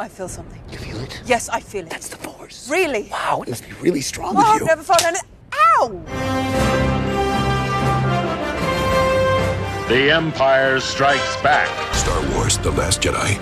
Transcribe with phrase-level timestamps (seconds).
[0.00, 0.60] I feel something.
[0.70, 1.20] You feel it?
[1.26, 1.90] Yes, I feel it.
[1.90, 2.68] That's the force.
[2.70, 3.08] Really?
[3.10, 5.18] Wow, it must be really strong Oh, with I've never felt any.
[5.76, 6.02] Ow!
[9.88, 11.68] The Empire Strikes Back.
[11.94, 13.38] Star Wars The Last Jedi.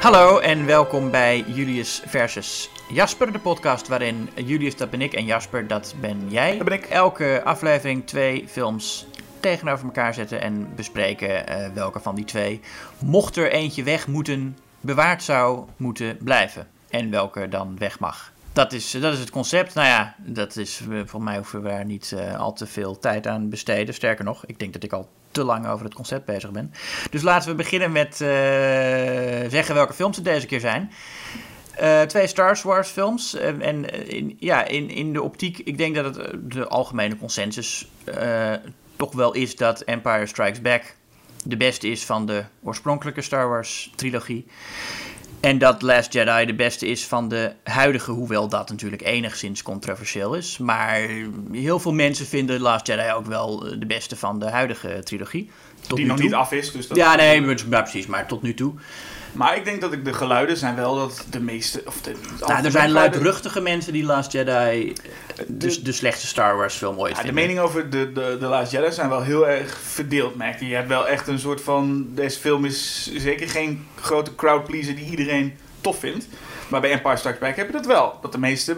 [0.00, 5.24] Hallo en welkom bij Julius versus Jasper, de podcast waarin Julius, dat ben ik, en
[5.24, 6.56] Jasper, dat ben jij.
[6.56, 6.84] Dat ben ik.
[6.84, 9.06] Elke aflevering twee films
[9.40, 12.60] tegenover elkaar zetten en bespreken eh, welke van die twee,
[12.98, 16.66] mocht er eentje weg moeten, bewaard zou moeten blijven.
[16.90, 18.32] En welke dan weg mag.
[18.52, 19.74] Dat is, dat is het concept.
[19.74, 22.98] Nou ja, dat is, eh, voor mij hoeven we daar niet eh, al te veel
[22.98, 23.94] tijd aan besteden.
[23.94, 26.72] Sterker nog, ik denk dat ik al te lang over het concept bezig ben.
[27.10, 28.16] Dus laten we beginnen met
[29.50, 30.90] zeggen welke films het deze keer zijn.
[32.08, 33.34] Twee Star Wars films.
[33.34, 33.86] En,
[34.38, 37.88] ja, in, in de optiek, ik denk dat het de algemene consensus
[38.98, 40.96] toch wel is dat Empire Strikes Back
[41.44, 44.46] de beste is van de oorspronkelijke Star Wars trilogie.
[45.40, 50.34] En dat Last Jedi de beste is van de huidige, hoewel dat natuurlijk enigszins controversieel
[50.34, 50.58] is.
[50.58, 51.08] Maar
[51.52, 55.50] heel veel mensen vinden Last Jedi ook wel eh, de beste van de huidige trilogie.
[55.86, 56.24] Tot Die nog toe.
[56.24, 56.72] niet af is.
[56.72, 58.74] Dus dat Ja, nee, maar precies, maar tot nu toe.
[59.38, 61.82] Maar ik denk dat ik de geluiden zijn wel dat de meeste...
[61.86, 66.56] Of de, Nou, er zijn luidruchtige mensen die Last Jedi eh, de, de slechtste Star
[66.56, 69.48] Wars film ooit Ja, de meningen over de, de, de Last Jedi zijn wel heel
[69.48, 70.66] erg verdeeld, merk je.
[70.66, 72.06] Je hebt wel echt een soort van...
[72.14, 76.28] Deze film is zeker geen grote crowdpleaser die iedereen tof vindt.
[76.68, 78.18] Maar bij Empire Strikes Back heb je dat wel.
[78.22, 78.76] Dat de meeste,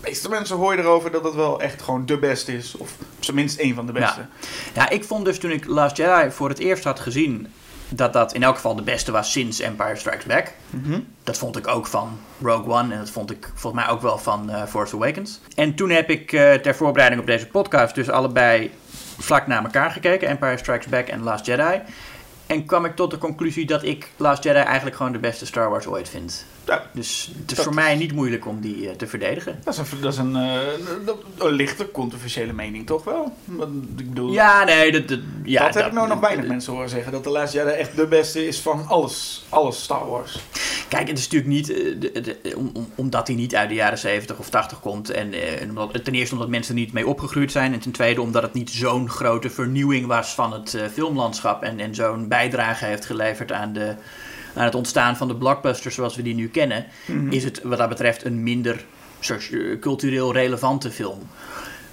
[0.00, 2.76] meeste mensen hoor je erover dat het wel echt gewoon de beste is.
[2.76, 4.20] Of op zijn minst één van de beste.
[4.20, 4.28] Ja.
[4.74, 7.48] ja, ik vond dus toen ik Last Jedi voor het eerst had gezien...
[7.90, 10.52] dat dat in elk geval de beste was sinds Empire Strikes Back.
[10.70, 11.00] Mhm.
[11.24, 14.18] Dat vond ik ook van Rogue One en dat vond ik volgens mij ook wel
[14.18, 15.40] van eh, Force Awakens.
[15.54, 18.70] En toen heb ik eh, ter voorbereiding op deze podcast dus allebei
[19.18, 20.28] vlak na elkaar gekeken.
[20.28, 21.80] Empire Strikes Back en Last Jedi.
[22.50, 25.70] En kwam ik tot de conclusie dat ik Last Jedi eigenlijk gewoon de beste Star
[25.70, 26.44] Wars ooit vind.
[26.66, 29.60] Ja, Dus het is voor mij niet moeilijk om die eh, te verdedigen.
[29.64, 30.50] dat is een, dat is een, eh,
[31.38, 33.32] een lichte controversiële mening, toch wel?
[33.96, 36.88] Ik bedoel, Ja, nee, dat, dat, ja, dat heb ik nou nog weinig mensen horen
[36.88, 37.12] zeggen.
[37.12, 39.44] Dat de Last Jedi echt de beste is van alles.
[39.48, 40.38] Alles Star Wars.
[40.88, 41.76] Kijk, het is natuurlijk niet, eh,
[42.12, 45.10] de- de- om, om- omdat hij niet uit de jaren 70 of 80 komt.
[45.10, 47.72] En, en omdat, ten eerste omdat mensen er niet mee opgegroeid zijn.
[47.72, 51.62] En ten tweede omdat het niet zo'n grote vernieuwing was van het filmlandschap.
[51.62, 53.94] En, en zo'n bijdrage heeft geleverd aan, de,
[54.54, 56.86] aan het ontstaan van de blockbusters zoals we die nu kennen.
[57.30, 58.84] Is het wat dat betreft een minder
[59.80, 61.28] cultureel relevante film.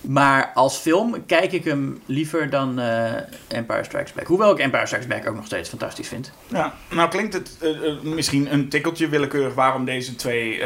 [0.01, 3.13] Maar als film kijk ik hem liever dan eh,
[3.47, 4.27] Empire Strikes Back.
[4.27, 6.31] Hoewel ik Empire Strikes Back ook nog steeds fantastisch vind.
[6.47, 10.63] Ja, nou klinkt het eh, eh, misschien een tikkeltje willekeurig waarom deze, twee,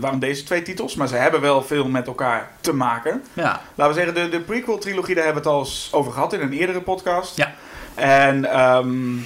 [0.00, 0.94] waarom deze twee titels.
[0.94, 3.22] Maar ze hebben wel veel met elkaar te maken.
[3.32, 6.32] Ja, Laten we zeggen, de, de prequel-trilogie, daar hebben we het al eens over gehad
[6.32, 7.36] in een eerdere podcast.
[7.36, 7.54] Ja.
[7.94, 9.16] En ehm,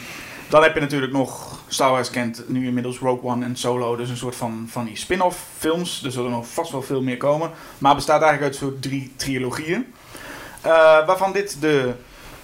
[0.48, 3.96] dan heb je natuurlijk nog, Star Wars kent nu inmiddels Rogue One en Solo.
[3.96, 6.04] Dus een soort van, van die spin-off films.
[6.04, 7.50] Er zullen nog vast wel veel meer komen.
[7.78, 9.92] Maar het bestaat eigenlijk uit soort drie trilogieën.
[10.60, 10.70] Eh,
[11.06, 11.92] waarvan dit de...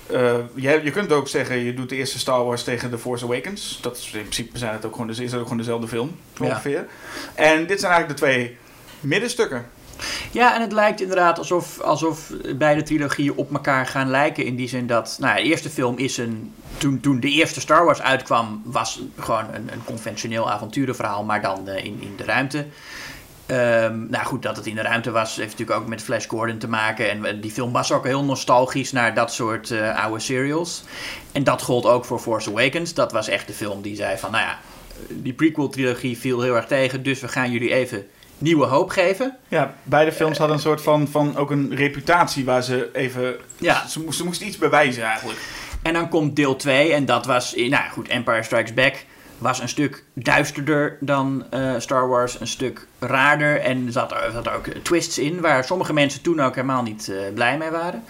[0.06, 3.24] eh, je, je kunt ook zeggen, je doet de eerste Star Wars tegen The Force
[3.24, 3.78] Awakens.
[3.82, 6.16] Dat is in principe zijn het ook gewoon, dus is het ook gewoon dezelfde film,
[6.41, 6.44] Ja.
[6.46, 6.86] ongeveer.
[7.34, 8.56] En dit zijn eigenlijk de twee
[9.00, 9.66] middenstukken.
[10.31, 14.44] Ja, en het lijkt inderdaad alsof, alsof beide trilogieën op elkaar gaan lijken.
[14.44, 16.55] In die zin dat, nou ja, de eerste film is een.
[16.78, 21.69] Toen, toen de eerste Star Wars uitkwam, was gewoon een, een conventioneel avonturenverhaal, maar dan
[21.69, 22.66] eh, in, in de ruimte.
[23.47, 26.59] Ehm, nou goed, dat het in de ruimte was, heeft natuurlijk ook met Flash Gordon
[26.59, 27.25] te maken.
[27.25, 30.83] En die film was ook heel nostalgisch naar dat soort eh, oude serials.
[31.33, 32.94] En dat gold ook voor Force Awakens.
[32.94, 34.59] Dat was echt de film die zei van, nou ja,
[35.09, 38.06] die prequel-trilogie viel heel erg tegen, dus we gaan jullie even
[38.39, 39.37] nieuwe hoop geven.
[39.49, 43.37] Ja, beide films hadden een soort van, van ook een reputatie waar ze even...
[43.59, 43.87] Ja.
[43.87, 45.39] Ze, moesten- ze moesten iets bewijzen eigenlijk.
[45.83, 48.95] En dan komt deel 2 en dat was, nou ja, goed, Empire Strikes Back
[49.39, 54.31] was een stuk duisterder dan eh, Star Wars, een stuk raarder en er zat, er
[54.33, 58.05] zat ook twists in waar sommige mensen toen ook helemaal niet eh, blij mee waren.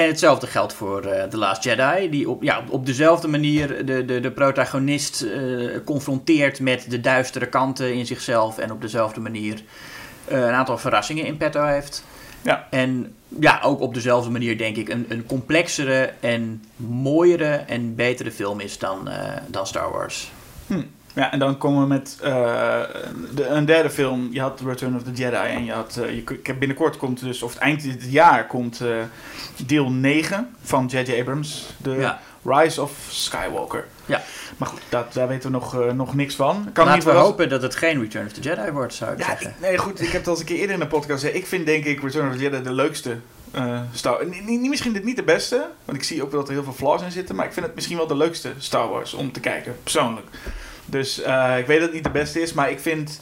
[0.00, 4.04] En hetzelfde geldt voor eh The Last Jedi, die op, ja, op- dezelfde manier de,
[4.04, 5.40] de, de protagonist eh,
[5.84, 9.62] confronteert met de duistere kanten in zichzelf en op dezelfde manier
[10.24, 12.04] eh, een aantal verrassingen in petto heeft.
[12.42, 12.66] Ja.
[12.70, 18.30] En ja, ook op dezelfde manier denk ik een, een complexere en mooiere en betere
[18.30, 19.08] film is dan,
[19.46, 20.30] dan Star Wars.
[21.14, 22.80] Ja, en dan komen we met eh,
[23.34, 24.28] de, een derde film.
[24.32, 25.96] Je had Return of the Jedi en je had...
[25.96, 26.14] eh,
[26.44, 28.88] je, binnenkort komt dus, of het eind dit jaar komt eh,
[29.66, 31.20] deel 9 van J.J.
[31.20, 31.66] Abrams.
[31.76, 32.20] De Ja.
[32.44, 33.84] Rise of Skywalker.
[34.06, 34.22] Ja.
[34.56, 36.68] Maar goed, dat, daar weten we nog, nog niks van.
[36.72, 39.18] Kan Laten niet we hopen dat het geen Return of the Jedi wordt, zou ik
[39.18, 39.50] Ja, zeggen.
[39.50, 40.00] ik- nee, goed.
[40.00, 41.34] Ik heb het al eens een keer eerder in de podcast gezegd.
[41.34, 43.16] Ik vind denk ik Return of the Jedi de leukste
[43.50, 46.54] eh Star niet, misschien dit niet de beste, want ik zie ook wel dat er
[46.54, 47.34] heel veel flaws in zitten.
[47.34, 50.26] Maar ik vind het misschien wel de leukste Star Wars om te kijken, persoonlijk.
[50.90, 53.20] Dus eh, ik weet dat het niet de beste is, maar ik vind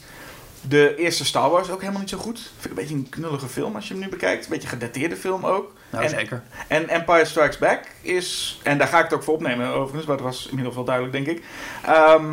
[0.60, 2.38] de eerste Star Wars ook helemaal niet zo goed.
[2.40, 4.44] Vind ik een beetje een knullige film als je hem nu bekijkt.
[4.44, 5.72] Een beetje gedateerde film ook.
[5.90, 6.42] Nou, en, zeker.
[6.68, 10.16] En Empire Strikes Back is, en daar ga ik het ook voor opnemen overigens, maar
[10.16, 11.44] dat was inmiddels wel duidelijk denk ik,
[11.86, 12.24] ehm,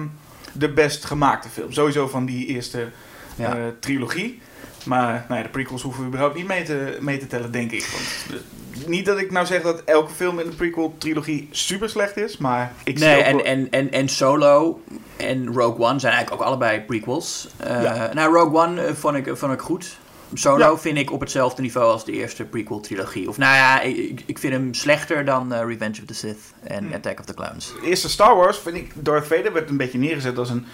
[0.53, 1.71] de best gemaakte film.
[1.71, 2.87] Sowieso van die eerste
[3.35, 3.55] Ja.
[3.55, 4.41] eh, trilogie.
[4.85, 7.71] Maar nou ja, de prequels hoeven we überhaupt niet mee te, mee te tellen, denk
[7.71, 7.85] ik.
[7.91, 12.17] Want, de- niet dat ik nou zeg dat elke film in de prequel-trilogie super slecht
[12.17, 14.81] is, maar ik Nee, en, en, en, en Solo
[15.17, 17.47] en Rogue One zijn eigenlijk ook allebei prequels.
[17.57, 18.09] Eh, Ja.
[18.13, 19.97] Nou, Rogue One eh, vond, ik, vond ik goed.
[20.33, 20.77] Solo Ja.
[20.77, 23.29] vind ik op hetzelfde niveau als de eerste prequel-trilogie.
[23.29, 26.83] Of nou ja, ik, ik vind hem slechter dan eh, Revenge of the Sith en
[26.83, 26.93] Hmm.
[26.93, 27.73] Attack of the Clones.
[27.81, 30.65] De eerste Star Wars vind ik, Darth Vader werd een beetje neergezet als een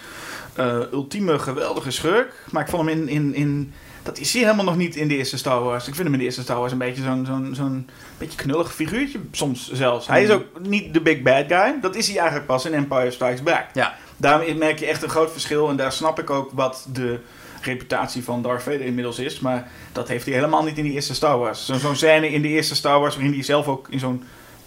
[0.92, 2.32] ultieme geweldige schurk.
[2.50, 3.72] Maar ik vond hem in, in, in,
[4.02, 5.86] dat is hij helemaal nog niet in de eerste Star Wars.
[5.88, 8.74] Ik vind hem in de eerste Star Wars een beetje zo'n zo'n zo'n beetje knullig
[8.74, 10.06] figuurtje, soms zelfs.
[10.06, 11.74] Hij is ook niet de big bad guy.
[11.80, 13.64] Dat is hij eigenlijk pas in Empire Strikes Back.
[13.72, 15.68] Ja, Daarom merk je echt een groot verschil.
[15.68, 17.18] En daar snap ik ook wat de
[17.62, 19.40] reputatie van Darth Vader inmiddels is.
[19.40, 21.66] Maar dat heeft hij helemaal niet in die eerste Star Wars.
[21.66, 24.22] Zo- Zo'n scène in de eerste Star Wars waarin hij zelf ook in zo'n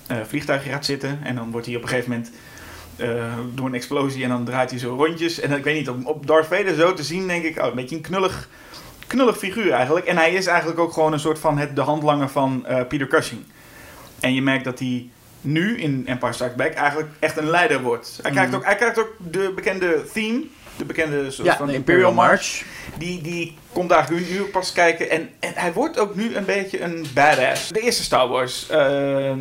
[0.07, 1.19] eh, vliegtuigje gaat zitten.
[1.23, 2.31] En dan wordt hij op een gegeven moment
[2.95, 5.39] eh, door een explosie en dan draait hij zo rondjes.
[5.39, 7.75] En ik weet niet, op, op Darth Vader zo te zien denk ik, oh, een
[7.75, 8.49] beetje een knullig,
[9.07, 10.05] knullig figuur eigenlijk.
[10.05, 13.07] En hij is eigenlijk ook gewoon een soort van het, de handlanger van eh, Peter
[13.07, 13.41] Cushing.
[14.19, 15.09] En je merkt dat hij
[15.45, 18.19] nu in Empire Strikes Back eigenlijk echt een leider wordt.
[18.21, 18.59] Hij, krijgt, Mhm.
[18.59, 20.43] ook, hij krijgt ook de bekende theme,
[20.77, 22.63] de bekende soort ja van de Imperial March.
[22.97, 25.09] die, die komt daar nu, nu pas kijken.
[25.09, 27.67] En, en hij wordt ook nu een beetje een badass.
[27.67, 29.31] De eerste Star Wars, eh,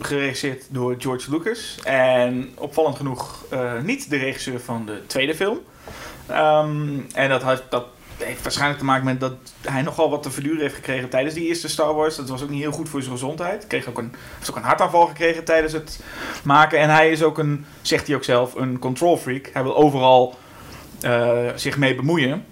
[0.00, 1.78] geregisseerd door George Lucas.
[1.84, 5.58] En opvallend genoeg eh, niet de regisseur van de tweede film.
[6.26, 7.86] Ehm, en dat, had, dat
[8.18, 11.46] heeft waarschijnlijk te maken met dat hij nogal wat te verduren heeft gekregen tijdens die
[11.48, 12.16] eerste Star Wars.
[12.16, 13.66] Dat was ook niet heel goed voor zijn gezondheid.
[13.66, 16.00] Kreeg ook een, heeft ook een hartaanval gekregen tijdens het
[16.44, 16.78] maken.
[16.78, 19.50] En hij is ook een, zegt hij ook zelf, een control freak.
[19.52, 20.34] Hij wil overal
[21.00, 22.44] eh, zich mee bemoeien.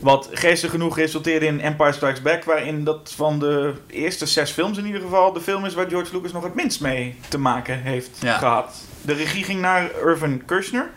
[0.00, 4.78] Wat geestig genoeg resulteerde in Empire Strikes Back, waarin dat van de eerste zes films
[4.78, 7.82] in ieder geval de film is waar George Lucas nog het minst mee te maken
[7.82, 8.38] heeft Ja.
[8.38, 8.74] gehad.
[9.02, 10.90] De regie ging naar Irvin Kershner,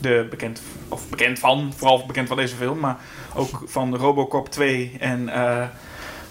[0.00, 2.96] de bekend, of bekend van, vooral bekend van deze film, maar
[3.34, 5.66] ook van Robocop 2 en eh,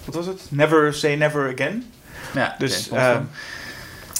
[0.04, 0.42] wat was het?
[0.48, 1.92] Never Say Never Again.
[2.34, 3.28] Ja, Dus eh, film.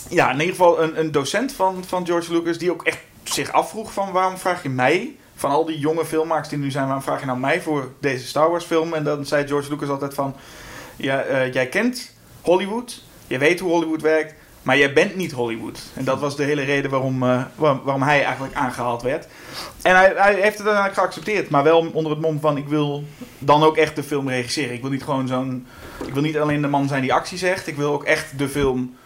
[0.09, 3.53] ja, in ieder geval een, een docent van, van George Lucas die ook echt zich
[3.53, 7.03] afvroeg van waarom vraag je mij, van al die jonge filmmakers die nu zijn, waarom
[7.03, 8.95] vraag je nou mij voor deze Star Wars film?
[8.95, 10.37] En dan zei George Lucas altijd van,
[10.97, 15.79] ja, eh, jij kent Hollywood, je weet hoe Hollywood werkt, maar jij bent niet Hollywood.
[15.95, 19.27] En dat was de hele reden waarom, eh, waarom, hij eigenlijk aangehaald werd.
[19.83, 23.05] En hij, hij heeft het uiteindelijk geaccepteerd, maar wel onder het mom van ik wil
[23.39, 24.75] dan ook echt de film regisseren.
[24.75, 25.67] Ik wil niet gewoon zo'n,
[26.07, 28.49] ik wil niet alleen de man zijn die actie zegt, ik wil ook echt de
[28.49, 28.97] film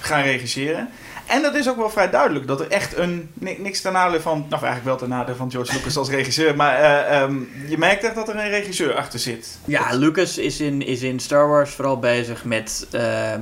[0.00, 0.88] gaan regisseren.
[1.26, 2.46] En dat is ook wel vrij duidelijk.
[2.46, 3.30] Dat er echt een...
[3.34, 4.38] ni- Niks ten nadele van...
[4.38, 6.56] Nou, eigenlijk wel ten nadele van George Lucas als regisseur.
[6.56, 7.34] Maar eh, ehm,
[7.68, 9.58] je merkt echt dat er een regisseur achter zit.
[9.64, 12.86] Ja, Lucas is in, is in Star Wars vooral bezig met.
[12.90, 13.40] ehm,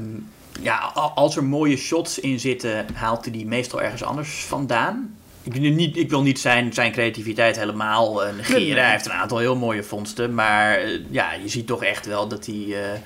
[0.61, 0.79] ja,
[1.15, 5.15] als er mooie shots in zitten, haalt hij die meestal ergens anders vandaan.
[5.43, 8.61] Ik, wil niet, ik wil niet zijn, zijn creativiteit helemaal eh, negeren.
[8.61, 8.81] Nee, nee.
[8.81, 10.35] Hij heeft een aantal heel mooie vondsten.
[10.35, 12.99] Maar eh, ja, je ziet toch echt wel dat hij eh,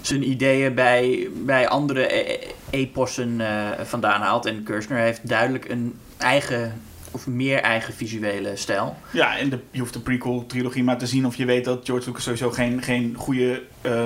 [0.00, 2.38] zijn ideeën bij, bij andere e-
[2.70, 4.46] epossen eh, vandaan haalt.
[4.46, 8.96] En Kirchner heeft duidelijk een eigen, of meer eigen visuele stijl.
[9.10, 11.26] Ja, en de, je hoeft de prequel-trilogie maar te zien...
[11.26, 14.02] of je weet dat George Lucas sowieso geen, geen goede eh,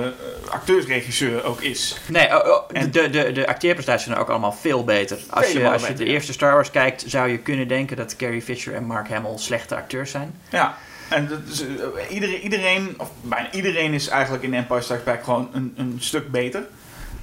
[0.49, 1.97] acteursregisseur ook is.
[2.07, 5.17] Nee, oh, oh, En- de, de, de acteerprestaties zijn ook allemaal veel beter.
[5.29, 8.15] Als je, als je beter, de eerste Star Wars kijkt, zou je kunnen denken dat
[8.15, 10.35] Carrie Fisher en Mark Hamill slechte acteurs zijn.
[10.49, 10.77] Ja,
[11.09, 15.73] en eh, iedereen, iedereen, of bijna iedereen is eigenlijk in Empire Strikes Back gewoon een,
[15.77, 16.63] een stuk beter.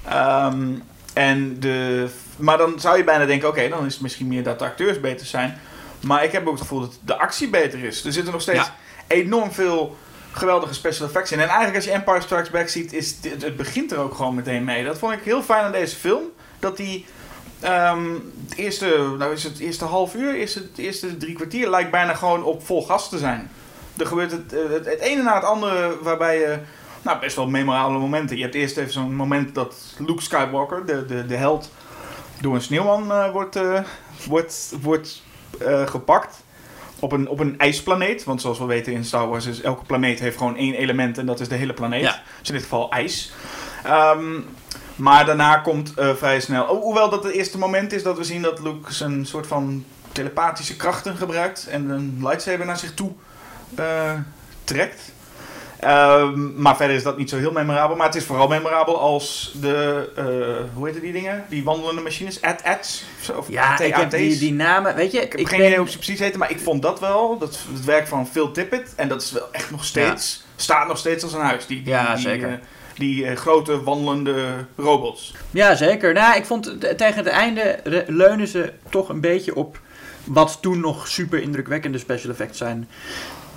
[0.07, 0.67] Ehm,
[1.13, 4.59] en de, maar dan zou je bijna denken, oké, dan is het misschien meer dat
[4.59, 5.59] de acteurs beter zijn.
[6.03, 8.05] Maar ik heb ook het gevoel dat de actie beter is.
[8.05, 8.75] Er zitten nog steeds Ja.
[9.07, 9.97] enorm veel
[10.31, 11.39] geweldige special effects in.
[11.39, 14.35] En eigenlijk als je Empire Strikes Back ziet, is dit, het begint er ook gewoon
[14.35, 14.85] meteen mee.
[14.85, 16.21] Dat vond ik heel fijn aan deze film.
[16.59, 17.05] Dat die
[17.59, 18.13] ehm,
[18.47, 22.13] het eerste, nou is het eerste half uur, is het eerste drie kwartier lijkt bijna
[22.13, 23.51] gewoon op vol gas te zijn.
[23.97, 26.57] Er gebeurt het, eh, het, het ene na het andere waarbij je
[27.01, 28.35] nou, best wel memorabele momenten.
[28.37, 31.71] Je hebt eerst even zo'n moment dat Luke Skywalker, de, de, de held,
[32.41, 33.79] door een sneeuwman eh, wordt, eh,
[34.27, 35.21] wordt, wordt
[35.59, 36.43] eh, gepakt.
[36.99, 38.23] Op een, op een ijsplaneet.
[38.23, 41.25] Want zoals we weten in Star Wars is elke planeet heeft gewoon één element en
[41.25, 42.01] dat is de hele planeet.
[42.01, 42.21] Ja.
[42.39, 43.31] Dus in dit geval ijs.
[43.83, 44.39] Ehm,
[44.95, 46.65] maar daarna komt eh, vrij snel.
[46.65, 49.85] Oh, hoewel dat het eerste moment is dat we zien dat Luke zijn soort van
[50.11, 53.11] telepathische krachten gebruikt en een lightsaber naar zich toe
[53.75, 54.13] eh,
[54.63, 55.11] trekt.
[55.83, 57.95] Ehm, maar verder is dat niet zo heel memorabel.
[57.95, 60.25] Maar het is vooral memorabel als de, eh,
[60.73, 61.45] hoe heet die dingen?
[61.49, 62.41] Die wandelende machines?
[62.41, 63.03] AT-ATs?
[63.37, 65.79] Of Ja, ik heb die, die namen, weet je, Ik heb ik geen ben- idee
[65.79, 68.93] hoe ze precies heten, maar ik vond dat wel, dat, het werk van Phil Tippett.
[68.95, 71.65] En dat is wel echt nog steeds, staat nog steeds als een huis.
[71.65, 72.47] Die, die, Ja, die, zeker.
[72.49, 72.53] eh,
[72.95, 74.35] die eh, grote wandelende
[74.77, 75.33] robots.
[75.51, 76.13] Ja, zeker.
[76.13, 79.79] Nou, ik vond tegen het einde leunen ze toch een beetje op
[80.23, 82.89] wat toen nog super indrukwekkende special effects zijn.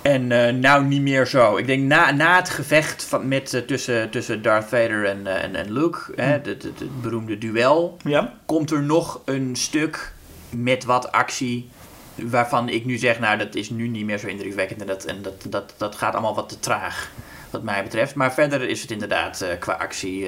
[0.01, 1.57] En eh, nou niet meer zo.
[1.57, 5.43] Ik denk na, na het gevecht van, met, eh, tussen, tussen Darth Vader en, eh,
[5.43, 8.33] en, en Luke, hè, het, het, het beroemde duel, Ja?
[8.45, 10.13] komt er nog een stuk
[10.49, 11.69] met wat actie.
[12.15, 14.81] Waarvan ik nu zeg, nou, dat is nu niet meer zo indrukwekkend.
[14.81, 17.11] En dat, en dat, dat, dat gaat allemaal wat te traag,
[17.49, 18.15] wat mij betreft.
[18.15, 20.27] Maar verder is het inderdaad qua actie.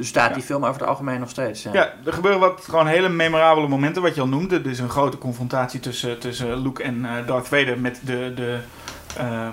[0.00, 0.34] Staat Ja.
[0.34, 1.62] die film over het algemeen nog steeds.
[1.62, 1.72] Ja.
[1.72, 4.56] Ja, er gebeuren wat gewoon hele memorabele momenten, wat je al noemde.
[4.56, 8.58] Er is een grote confrontatie tussen, tussen Luke en eh, Darth Vader met de, de,
[9.16, 9.52] ehm,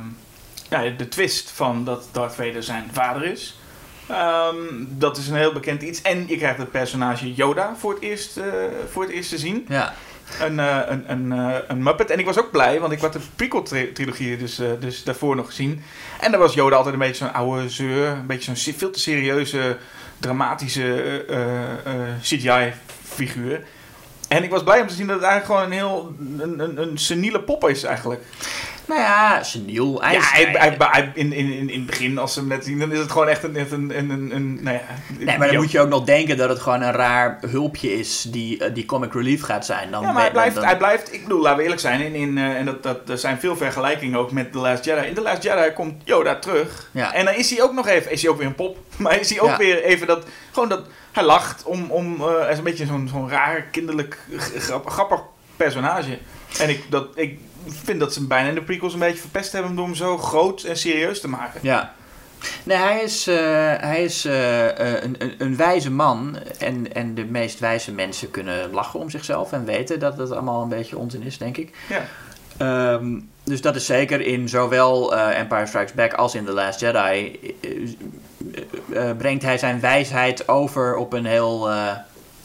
[0.70, 3.60] ja, de twist van dat Darth Vader zijn vader is.
[4.08, 4.56] Ehm,
[4.88, 6.02] dat is een heel bekend iets.
[6.02, 8.44] En je krijgt het personage Yoda voor het eerst, eh,
[8.92, 9.66] voor het eerst te zien.
[9.70, 9.94] Ja.
[10.42, 11.32] Een, eh, een, een,
[11.68, 12.10] een Muppet.
[12.10, 15.84] En ik was ook blij, want ik had de prequel-trilogie dus, dus daarvoor nog gezien.
[16.20, 18.08] En daar was Yoda altijd een beetje zo'n oude zeur.
[18.08, 19.78] Een beetje zo'n veel te serieuze,
[20.20, 23.64] dramatische eh, eh, CGI-figuur.
[24.28, 26.82] En ik was blij om te zien dat het eigenlijk gewoon een heel een, een,
[26.82, 28.24] een seniele pop is eigenlijk.
[28.90, 30.02] Nou ja, seniel.
[30.04, 32.66] Ja, is- hij, hij, hij- in, in, in, in het begin, als ze hem net
[32.66, 33.56] zien, dan is het gewoon echt een...
[33.56, 34.82] een, een, een, een nou ja,
[35.20, 38.22] Nee, maar dan moet je ook nog denken dat het gewoon een raar hulpje is
[38.30, 39.92] die, eh, die comic relief gaat zijn.
[39.92, 42.16] Dan Ja, maar hij blijft, dan- hij blijft, ik bedoel, laten we eerlijk zijn, in,
[42.16, 45.08] in, eh, en dat, dat, er zijn veel vergelijkingen ook met The Last Jedi.
[45.08, 46.90] In The Last Jedi komt Yoda terug.
[46.92, 47.14] Ja.
[47.14, 49.30] En dan is hij ook nog even, is hij ook weer een pop, maar is
[49.30, 49.58] hij ook Ja.
[49.58, 50.82] weer even dat, gewoon dat,
[51.12, 54.18] hij lacht om, om hij is een beetje zo'n zo'n raar, kinderlijk,
[54.86, 55.22] grappig
[55.58, 56.18] personage.
[56.60, 59.52] En ik, dat, ik vind dat ze hem bijna in de prequels een beetje verpest
[59.52, 61.60] hebben door hem zo groot en serieus te maken.
[61.64, 61.94] Ja.
[62.64, 63.36] Nee, hij is, eh,
[63.80, 66.38] hij is eh, eh, een, een, een wijze man.
[66.60, 70.62] En, en de meest wijze mensen kunnen lachen om zichzelf en weten dat het allemaal
[70.62, 71.78] een beetje onzin is, denk ik.
[71.90, 72.06] Ja.
[72.58, 77.40] Ehm, dus dat is zeker in zowel Empire Strikes Back als in The Last Jedi.
[79.18, 81.70] brengt hij zijn wijsheid over op een heel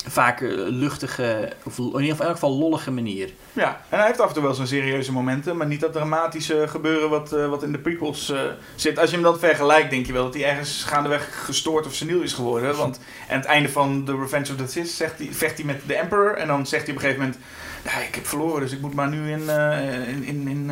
[0.06, 3.30] vaak eh, luchtige, of in ieder geval, in elk geval lollige manier.
[3.52, 6.68] Ja, en hij heeft af en toe wel zijn serieuze momenten, maar niet dat dramatische
[6.68, 8.40] gebeuren wat, eh, wat in de prequels eh,
[8.74, 8.98] zit.
[8.98, 12.20] Als je hem dan vergelijkt, denk je wel dat hij ergens gaandeweg gestoord of seniel
[12.20, 12.76] is geworden.
[12.76, 15.80] Want aan het einde van The Revenge of the Sith zegt hij, vecht hij met
[15.86, 17.42] de Emperor en dan zegt hij op een gegeven moment,
[17.84, 19.48] ja, ik heb verloren, dus ik moet maar nu in,
[20.08, 20.70] in, in, in,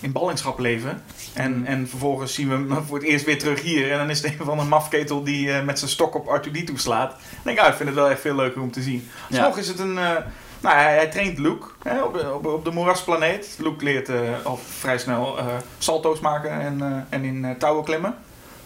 [0.00, 1.02] in ballingschap leven.
[1.34, 4.22] En, en vervolgens zien we hem voor het eerst weer terug hier en dan is
[4.22, 7.10] het een van een mafketel die eh, met zijn stok op R2-D2 slaat.
[7.10, 9.08] Dan denk ik, ah, ik vind het wel echt veel leuker om te zien.
[9.28, 9.56] Ja.
[9.56, 9.98] Is het een...
[9.98, 10.16] eh,
[10.60, 13.56] nou, hij, hij traint Luke hè, op, de, op, op de moerasplaneet.
[13.58, 15.38] Luke leert eh, al vrij snel
[15.78, 18.14] salto's maken en, en in touwen klimmen.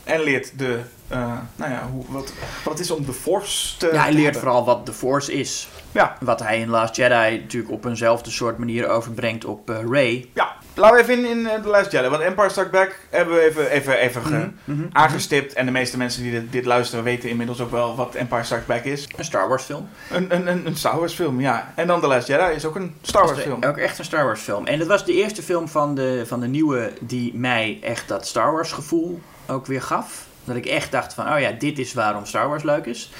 [0.04, 2.32] En leert de, eh, nou ja, hoe, wat,
[2.64, 5.68] wat het is om de Force te Ja, hij leert vooral wat de Force is.
[5.92, 10.28] Ja, Wat hij in Last Jedi natuurlijk op eenzelfde soort manier overbrengt op eh, Rey.
[10.34, 10.52] ja.
[10.76, 12.08] Laten we even in, in eh, The Last Jedi.
[12.08, 15.52] Want Empire Strikes Back hebben we even, even, even ge- Mhm, aangestipt.
[15.52, 18.66] En de meeste mensen die dit, dit luisteren weten inmiddels ook wel wat Empire Strikes
[18.66, 19.08] Back is.
[19.16, 19.88] Een Star Wars film.
[20.10, 21.72] Een, een, een, een Star Wars film, ja.
[21.76, 23.62] En dan The Last Jedi is ook een Star Wars film.
[23.64, 24.66] Ook echt een Star Wars film.
[24.66, 28.26] En dat was de eerste film van de, van de nieuwe die mij echt dat
[28.26, 30.26] Star Wars gevoel ook weer gaf.
[30.44, 33.10] Dat ik echt dacht van, oh ja, dit is waarom Star Wars leuk is.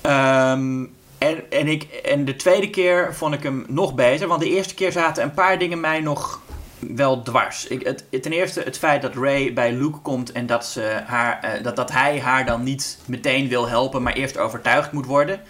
[0.00, 0.84] Ehm,
[1.18, 4.28] en, en, ik, en de tweede keer vond ik hem nog beter.
[4.28, 6.42] Want de eerste keer zaten een paar dingen mij nog
[6.78, 7.66] wel dwars.
[7.66, 11.38] Ik, het, ten eerste het feit dat Ray bij Luke komt en dat, ze haar,
[11.42, 15.40] eh, dat, dat hij haar dan niet meteen wil helpen, maar eerst overtuigd moet worden.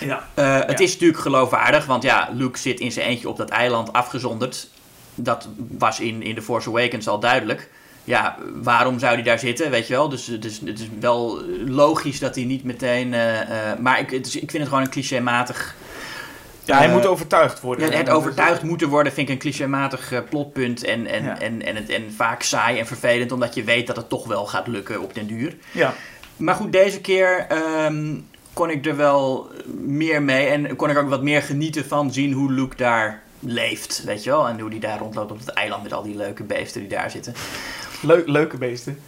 [0.00, 0.28] Ja.
[0.34, 0.84] Eh, het Ja.
[0.84, 4.68] is natuurlijk geloofwaardig, want ja, Luke zit in zijn eentje op dat eiland afgezonderd.
[5.14, 7.70] Dat was in, in The Force Awakens al duidelijk.
[8.10, 10.08] Ja, waarom zou hij daar zitten, weet je wel?
[10.08, 13.14] Dus, dus het is wel logisch dat hij niet meteen...
[13.14, 13.40] eh,
[13.70, 15.74] eh, maar ik, het is, ik vind het gewoon een clichématig...
[16.64, 17.90] Ja, hij Eh, moet overtuigd worden.
[17.90, 20.84] Ja, het overtuigd moeten worden vind ik een clichématig plotpunt.
[20.84, 21.38] En, en, Ja.
[21.40, 24.66] en, en, en vaak saai en vervelend, omdat je weet dat het toch wel gaat
[24.66, 25.56] lukken op den duur.
[25.72, 25.94] Ja.
[26.36, 28.14] Maar goed, deze keer ehm,
[28.52, 30.46] kon ik er wel meer mee.
[30.46, 34.02] En kon ik ook wat meer genieten van zien hoe Luke daar leeft.
[34.04, 34.48] Weet je wel?
[34.48, 37.10] En hoe die daar rondloopt op het eiland met al die leuke beesten die daar
[37.10, 37.34] zitten.
[38.10, 38.98] Leuk, leuke beesten.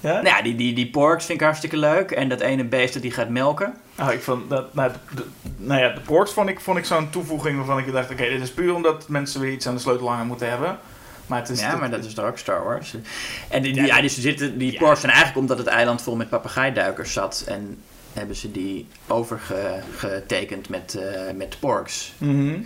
[0.00, 0.12] Ja?
[0.12, 2.10] Nou ja, die, die, die porks vind ik hartstikke leuk.
[2.10, 3.74] En dat ene beest dat die gaat melken.
[3.96, 5.24] Nou, ik vond dat, nou, de,
[5.56, 8.42] nou ja, de porks vond ik, vond ik zo'n toevoeging waarvan ik dacht, oké, dit
[8.42, 10.78] is puur omdat mensen weer iets aan de sleutelhanger moeten hebben.
[11.26, 11.60] Maar het is...
[11.60, 12.94] ja, maar dat is toch ook Star Wars.
[13.48, 16.28] En die, die, Ja, die, zitten, die porks zijn eigenlijk omdat het eiland vol met
[16.28, 17.44] papegaaiduikers zat.
[17.46, 22.12] En hebben ze die overgetekend met, eh met porks.
[22.18, 22.60] Mhm.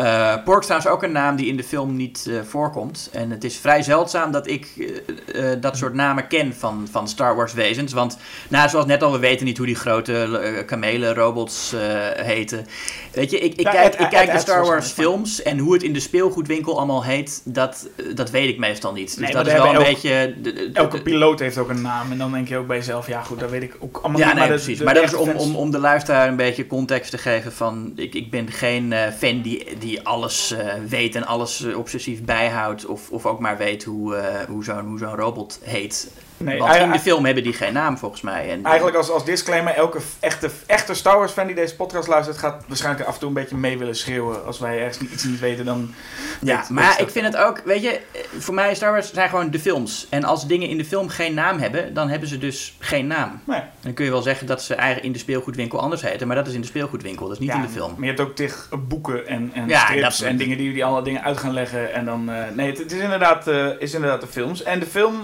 [0.00, 3.08] Uh, Pork is trouwens ook een naam die in de film niet uh, voorkomt.
[3.12, 7.36] En het is vrij zeldzaam dat ik uh, dat soort namen ken van, van Star
[7.36, 7.92] Wars wezens.
[7.92, 11.74] Want nou, zoals net al, we weten niet hoe die grote kamelen robots
[12.16, 12.66] heten.
[13.12, 15.82] Weet je, ik, ik Ja, kijk, ik kijk de Star Wars films en hoe het
[15.82, 19.08] in de speelgoedwinkel allemaal heet, dat, dat weet ik meestal niet.
[19.08, 20.34] Dus Nee, dat is we wel een beetje...
[20.42, 22.12] de- de- de- Elke piloot heeft ook een naam.
[22.12, 24.26] En dan denk je ook bij jezelf, ja goed, dat weet ik ook allemaal Ja,
[24.26, 24.36] niet.
[24.36, 24.80] nee, precies.
[24.80, 27.92] maar dat is om, om, om de luisteraar een beetje context te geven van...
[27.96, 32.24] Ik, ik ben geen eh, fan die, die alles eh, weet en alles eh, obsessief
[32.24, 32.86] bijhoudt...
[32.86, 36.12] Of, of ook maar weet hoe, eh, hoe zo'n hoe zo'n robot heet.
[36.44, 38.50] Nee, Want in de eigenlijk- film hebben die geen naam volgens mij.
[38.50, 42.38] En, Eigenlijk als, als disclaimer, elke echte, echte Star Wars fan die deze podcast luistert,
[42.38, 44.44] gaat waarschijnlijk af en toe een beetje mee willen schreeuwen.
[44.46, 45.94] Als wij ergens niet- iets niet weten, dan...
[46.40, 49.12] Ja, weet- maar weet ik vind het ook, weet je, eh, voor mij Star Wars
[49.12, 50.06] zijn gewoon de films.
[50.10, 53.40] En als dingen in de film geen naam hebben, dan hebben ze dus geen naam.
[53.44, 53.60] Nee.
[53.80, 56.46] Dan kun je wel zeggen dat ze eigen in de speelgoedwinkel anders heten, maar dat
[56.46, 57.90] is in de speelgoedwinkel, dat is niet Ja, in de film.
[57.90, 61.02] Maar je hebt ook tig boeken en, en Ja, strips en dingen die die alle
[61.02, 61.92] dingen uit gaan leggen.
[61.94, 64.62] En dan, eh, nee, het, het is, inderdaad, eh, is inderdaad de films.
[64.62, 65.14] En de film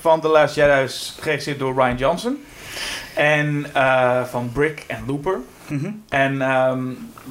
[0.00, 2.44] van The Last Jedi is geregisseerd door Ryan Johnson.
[3.14, 5.40] En eh, van Brick en Looper.
[5.66, 5.90] Mhm.
[6.08, 6.84] En ehm,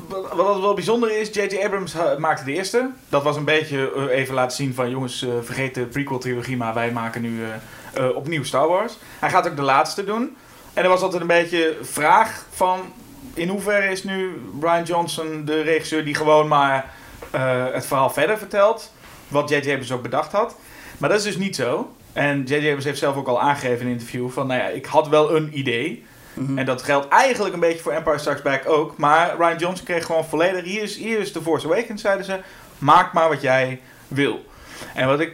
[0.07, 1.63] wat, wat wel bijzonder is, J.J.
[1.63, 2.89] Abrams maakte de eerste.
[3.09, 6.73] Dat was een beetje eh, even laten zien van jongens, eh, vergeet de prequel-trilogie, maar
[6.73, 7.43] wij maken nu
[8.15, 8.97] opnieuw Star Wars.
[9.19, 10.35] Hij gaat ook de laatste doen.
[10.73, 12.79] En er was altijd een beetje vraag van,
[13.33, 16.93] in hoeverre is nu Ryan Johnson de regisseur die gewoon maar
[17.71, 18.91] het verhaal verder vertelt.
[19.27, 19.69] Wat J.J.
[19.69, 20.55] Abrams ook bedacht had.
[20.97, 21.91] Maar dat is dus niet zo.
[22.13, 22.65] En J.J.
[22.65, 25.35] Abrams heeft zelf ook al aangegeven in een interview van, nou ja, ik had wel
[25.35, 26.05] een idee.
[26.33, 26.57] Mhm.
[26.57, 28.97] En dat geldt eigenlijk een beetje voor Empire Strikes Back ook.
[28.97, 30.63] Maar Ryan Johnson kreeg gewoon volledig...
[30.63, 32.39] Hier is, hier is The Force Awakens, zeiden ze.
[32.77, 34.45] Maak maar wat jij wil.
[34.93, 35.31] En wat ik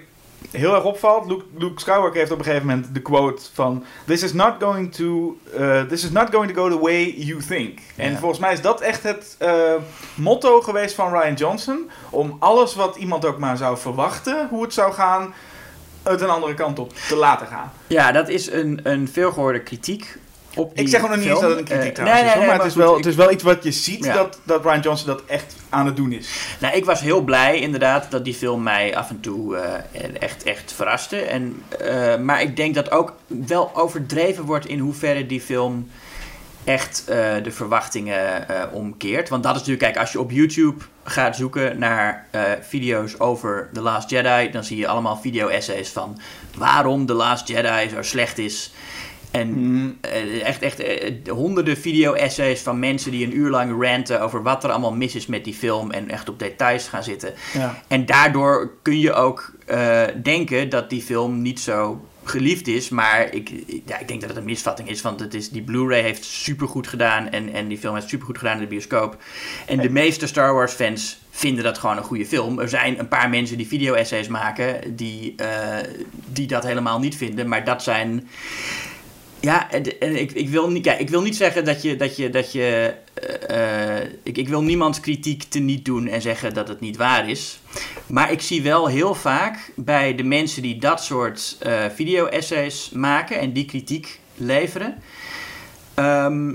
[0.52, 1.26] heel erg opvalt...
[1.28, 3.86] Luke, Luke Skywalker heeft op een gegeven moment de quote van...
[4.06, 7.42] This is not going to, uh, this is not going to go the way you
[7.44, 7.80] think.
[7.96, 9.74] En volgens mij is dat echt het eh,
[10.16, 11.90] motto geweest van Ryan Johnson.
[12.10, 14.48] Om alles wat iemand ook maar zou verwachten...
[14.50, 15.34] Hoe het zou gaan...
[16.04, 17.72] uit een andere kant op te laten gaan.
[17.88, 20.18] Ja, dat is een, een veelgehoorde kritiek
[20.56, 22.36] op die Ik zeg ook nog niet eens dat het een kritiek trouwens nee, is,
[22.36, 24.06] nee, hoor, nee, maar, het, is goed, wel, het is wel iets wat je ziet
[24.06, 24.14] Ja.
[24.14, 26.30] dat, dat Ryan Johnson dat echt aan het doen is.
[26.60, 30.44] Nou, ik was heel blij inderdaad dat die film mij af en toe eh, echt,
[30.44, 31.22] echt verraste.
[31.22, 35.90] En, eh, maar ik denk dat ook wel overdreven wordt in hoeverre die film
[36.70, 39.30] echt eh, de verwachtingen eh, omkeert.
[39.30, 43.70] Want dat is natuurlijk, kijk, als je op YouTube gaat zoeken naar eh, video's over
[43.74, 46.20] The Last Jedi, dan zie je allemaal video-essays van
[46.58, 48.72] waarom The Last Jedi zo slecht is.
[49.32, 50.82] En eh, echt, echt
[51.28, 55.26] honderden video-essays van mensen die een uur lang ranten over wat er allemaal mis is
[55.26, 57.34] met die film en echt op details gaan zitten.
[57.54, 57.82] Ja.
[57.88, 59.52] En daardoor kun je ook
[60.24, 62.90] denken dat die film niet zo geliefd is.
[62.90, 63.52] Maar ik,
[63.86, 65.02] ja, ik denk dat het een misvatting is.
[65.02, 67.30] Want het is, die Blu-ray heeft supergoed gedaan.
[67.30, 69.24] En, en die film heeft supergoed gedaan in de bioscoop.
[69.66, 72.60] En de meeste Star Wars fans vinden dat gewoon een goede film.
[72.60, 75.78] Er zijn een paar mensen die video-essays maken die, eh,
[76.26, 77.48] die dat helemaal niet vinden.
[77.48, 78.30] Maar dat zijn...
[79.40, 81.96] Ja, en, en ik, ik, wil niet, kijk, ik wil niet zeggen dat je.
[81.96, 86.22] Dat je, dat je eh, eh, ik, ik wil niemands kritiek te niet doen en
[86.22, 87.60] zeggen dat het niet waar is.
[88.06, 93.40] Maar ik zie wel heel vaak bij de mensen die dat soort eh, video-essays maken
[93.40, 94.96] en die kritiek leveren.
[95.94, 96.54] ehm,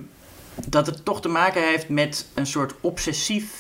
[0.69, 3.53] dat het toch te maken heeft met een soort obsessief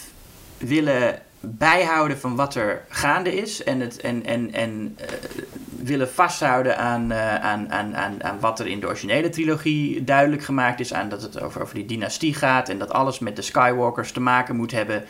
[0.59, 3.63] willen bijhouden van wat er gaande is.
[3.63, 5.07] En, het, en, en, en eh,
[5.77, 10.43] willen vasthouden aan, eh, aan, aan, aan, aan wat er in de originele trilogie duidelijk
[10.43, 10.95] gemaakt is.
[10.95, 14.21] Aan dat het over, over die dynastie gaat en dat alles met de Skywalkers te
[14.21, 15.05] maken moet hebben.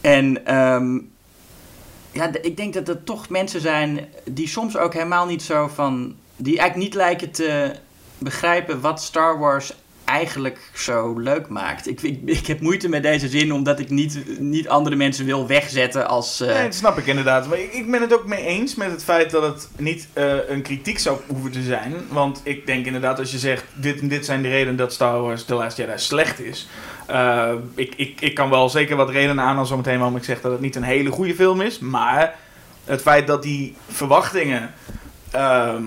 [0.00, 0.98] En ehm,
[2.12, 6.16] ja, ik denk dat er toch mensen zijn die soms ook helemaal niet zo van.
[6.36, 7.72] die eigenlijk niet lijken te
[8.18, 9.74] begrijpen wat Star Wars
[10.08, 11.88] eigenlijk zo leuk maakt.
[11.88, 16.08] Ik, ik, heb moeite met deze zin omdat ik niet, niet andere mensen wil wegzetten
[16.08, 16.40] als.
[16.40, 17.48] eh, Nee, dat snap ik inderdaad.
[17.48, 20.62] Maar ik, ben het ook mee eens met het feit dat het niet eh, een
[20.62, 21.94] kritiek zou hoeven te zijn.
[22.10, 25.44] Want ik denk inderdaad, als je zegt: dit dit zijn de redenen dat Star Wars
[25.44, 26.68] The Last Jedi slecht is.
[27.06, 30.40] eh, ik, ik, ik kan wel zeker wat redenen aan als zometeen waarom ik zeg
[30.40, 31.78] dat het niet een hele goede film is.
[31.78, 32.34] Maar
[32.84, 34.70] het feit dat die verwachtingen.
[35.30, 35.82] ehm,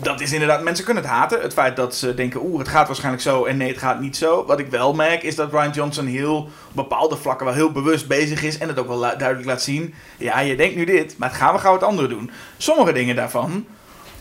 [0.00, 1.40] dat is inderdaad, mensen kunnen het haten.
[1.40, 4.16] Het feit dat ze denken, oeh, het gaat waarschijnlijk zo en nee, het gaat niet
[4.16, 4.44] zo.
[4.46, 8.08] Wat ik wel merk is dat Ryan Johnson heel op bepaalde vlakken wel heel bewust
[8.08, 9.94] bezig is en het ook wel duidelijk laat zien.
[10.18, 12.30] Ja, je denkt nu dit, maar het gaan we gauw het andere doen.
[12.56, 13.66] Sommige dingen daarvan,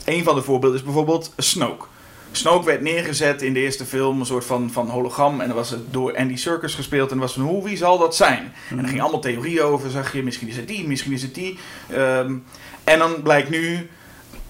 [0.06, 1.86] een van de voorbeelden is bijvoorbeeld Snoke.
[2.32, 5.42] Snoke werd neergezet in de eerste film, een soort van, van hologram.
[5.42, 7.12] En dan was het door Andy Serkis gespeeld.
[7.12, 8.54] En dan was van, hoe, wie zal dat zijn?
[8.70, 10.24] En er ging allemaal theorieën over, zag je.
[10.24, 11.60] Misschien is het die, misschien is het die.
[11.90, 12.36] Ehm,
[12.84, 13.90] en dan blijkt nu,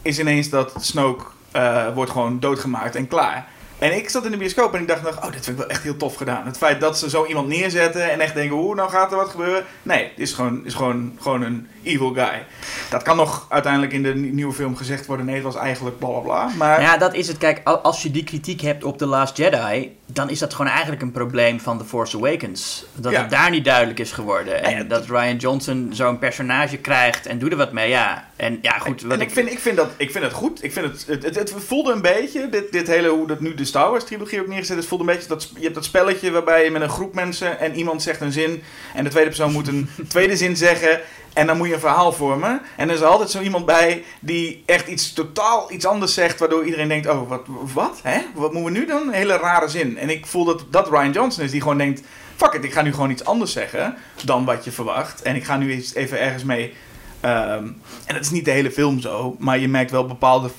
[0.02, 3.48] is ineens dat Snoke eh, wordt gewoon doodgemaakt en klaar.
[3.82, 5.68] En ik zat in de bioscoop en ik dacht nog, oh, dit vind ik wel
[5.68, 6.46] echt heel tof gedaan.
[6.46, 9.30] Het feit dat ze zo iemand neerzetten en echt denken, hoe, nou gaat er wat
[9.30, 9.64] gebeuren.
[9.84, 12.46] Nee, het is gewoon, is gewoon, gewoon een evil guy.
[12.90, 16.08] Dat kan nog uiteindelijk in de nieuwe film gezegd worden, nee, het was eigenlijk bla
[16.10, 16.50] bla bla.
[16.58, 17.38] Maar Ja, dat is het.
[17.38, 20.72] Kijk, al- als je die kritiek hebt op The Last Jedi, dan is dat gewoon
[20.72, 22.86] eigenlijk een probleem van The Force Awakens.
[22.96, 23.22] Dat Ja.
[23.22, 24.64] het daar niet duidelijk is geworden.
[24.64, 28.30] En dat Ryan Johnson zo'n personage krijgt en doe er wat mee, ja.
[28.36, 30.64] En ja, goed, wat en ik, vind, ik, vind dat, ik vind het goed.
[30.64, 33.56] Ik vind het, het, het, het voelde een beetje, dit, dit hele, hoe dat nu
[33.56, 36.32] de Star Wars trilogie ook neergezet is, voelde een beetje dat, je hebt dat spelletje
[36.32, 38.64] waarbij je met een groep mensen en iemand zegt een zin
[38.96, 41.02] en de tweede persoon moet een tweede zin zeggen
[41.34, 42.62] en dan moet je een verhaal vormen.
[42.78, 46.66] En er is altijd zo iemand bij die echt iets totaal iets anders zegt, waardoor
[46.66, 47.42] iedereen denkt, oh, wat,
[47.74, 48.20] wat, hè?
[48.36, 49.08] Wat moeten we nu doen?
[49.08, 49.98] Een hele rare zin.
[49.98, 52.02] En ik voel dat dat Ryan Johnson is, die gewoon denkt,
[52.36, 55.22] fuck it, ik ga nu gewoon iets anders zeggen dan wat je verwacht.
[55.22, 56.74] En ik ga nu eens even ergens mee
[57.22, 57.66] Ehm,
[58.06, 60.50] en dat is niet de hele film zo, maar je merkt wel bepaalde,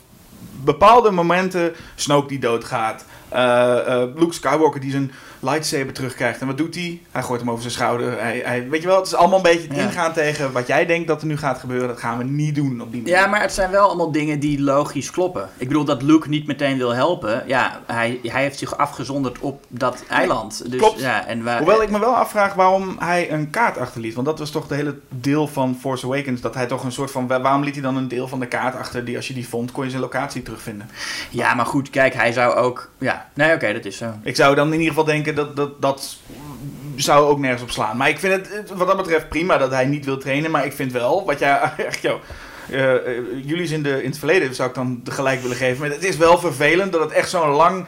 [0.64, 1.72] bepaalde momenten.
[1.94, 3.04] Snoke die doodgaat.
[3.28, 6.40] eh, eh, Luke Skywalker die zijn lightsaber terugkrijgt.
[6.40, 7.00] En wat doet hij?
[7.10, 8.20] Hij gooit hem over zijn schouder.
[8.20, 10.86] Hij, hij, weet je wel, het is allemaal een beetje het ingaan tegen wat jij
[10.86, 11.88] denkt dat er nu gaat gebeuren.
[11.88, 13.16] Dat gaan we niet doen op die manier.
[13.16, 15.48] Ja, maar het zijn wel allemaal dingen die logisch kloppen.
[15.56, 17.42] Ik bedoel dat Luke niet meteen wil helpen.
[17.46, 20.70] Ja, hij, hij heeft zich afgezonderd op dat eiland.
[20.70, 21.00] Dus, klopt.
[21.00, 24.14] Ja, en waar, Hoewel ik me wel afvraag waarom hij een kaart achterliet.
[24.14, 26.40] Want dat was toch de hele deel van Force Awakens.
[26.40, 27.26] Dat hij toch een soort van...
[27.26, 29.72] Waarom liet hij dan een deel van de kaart achter die als je die vond,
[29.72, 30.90] kon je zijn locatie terugvinden?
[31.30, 32.90] Ja, maar goed, kijk, hij zou ook...
[32.98, 34.12] Ja, nee, oké, dat is zo.
[34.22, 36.16] Ik zou dan in ieder geval denken dat dat, dat
[36.96, 37.96] zou ook nergens op slaan.
[37.96, 40.50] Maar ik vind het wat dat betreft prima dat hij niet wil trainen.
[40.50, 42.20] Maar ik vind wel, wat jij echt, joh,
[42.70, 45.80] eh, eh, jullie in, de, in het verleden zou ik dan gelijk willen geven.
[45.80, 47.84] Maar het is wel vervelend dat het echt zo'n lang...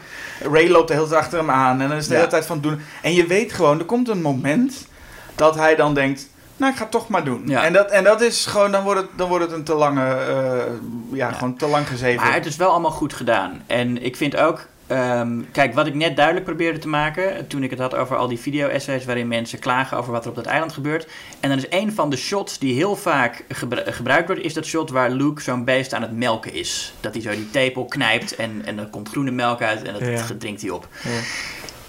[0.52, 2.18] Ray loopt de hele tijd achter hem aan en dan is de Ja.
[2.18, 2.80] hele tijd van doen.
[3.02, 4.87] En je weet gewoon, er komt een moment
[5.35, 6.28] dat hij dan denkt...
[6.57, 7.42] Nou, ik ga het toch maar doen.
[7.46, 7.64] Ja.
[7.64, 10.14] En, dat, en dat is gewoon, dan wordt het, dan wordt het een te lange,
[10.14, 10.72] eh,
[11.12, 12.22] ja, gewoon te lang gezeven.
[12.22, 13.62] Maar het is wel allemaal goed gedaan.
[13.66, 14.66] En ik vind ook...
[14.87, 17.47] ehm, kijk, wat ik net duidelijk probeerde te maken...
[17.47, 19.05] toen ik het had over al die video-essays...
[19.05, 21.07] waarin mensen klagen over wat er op dat eiland gebeurt.
[21.40, 24.42] En dan is een van de shots die heel vaak gebru- gebruikt wordt...
[24.42, 26.94] is dat shot waar Luke zo'n beest aan het melken is.
[27.01, 29.83] Dat hij zo die tepel knijpt en, en er komt groene melk uit...
[29.83, 30.25] en dat Ja.
[30.38, 30.88] drinkt hij op.
[31.05, 31.20] Ja.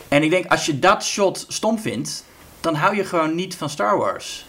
[0.08, 2.24] En ik denk, als je dat shot stom vindt...
[2.60, 4.46] dan hou je gewoon niet van Star Wars.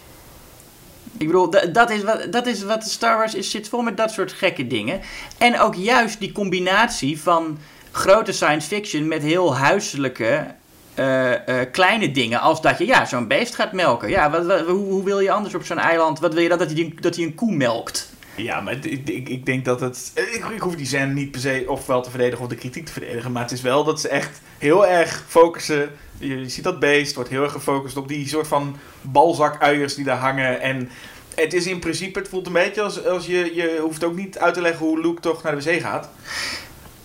[1.17, 3.51] Ik bedoel, da- dat is, wat, dat is wat Star Wars is.
[3.51, 5.01] Zit vol met dat soort gekke dingen.
[5.37, 7.57] En ook juist die combinatie van
[7.97, 10.55] grote science fiction met heel huiselijke
[10.93, 12.39] eh, eh, kleine dingen.
[12.39, 14.09] Als dat je ja, zo'n beest gaat melken.
[14.09, 16.19] Ja, wat, hoe, wil je anders op zo'n eiland?
[16.19, 18.15] Wat wil je dan dat hij, dat hij een koe melkt?
[18.35, 20.11] Ja, maar ik, ik, ik denk dat het.
[20.15, 22.91] Ik, ik hoef die scène niet per se ofwel te verdedigen of de kritiek te
[22.91, 23.31] verdedigen.
[23.31, 25.91] Maar het is wel dat ze echt heel erg focussen.
[26.17, 30.17] Je, ziet dat beest, wordt heel erg gefocust op die soort van balzakuiers die daar
[30.17, 30.61] hangen.
[30.61, 30.89] En
[31.35, 33.55] het is in principe, het voelt een beetje als, als je.
[33.55, 36.09] Je hoeft ook niet uit te leggen hoe Luke toch naar de wc gaat.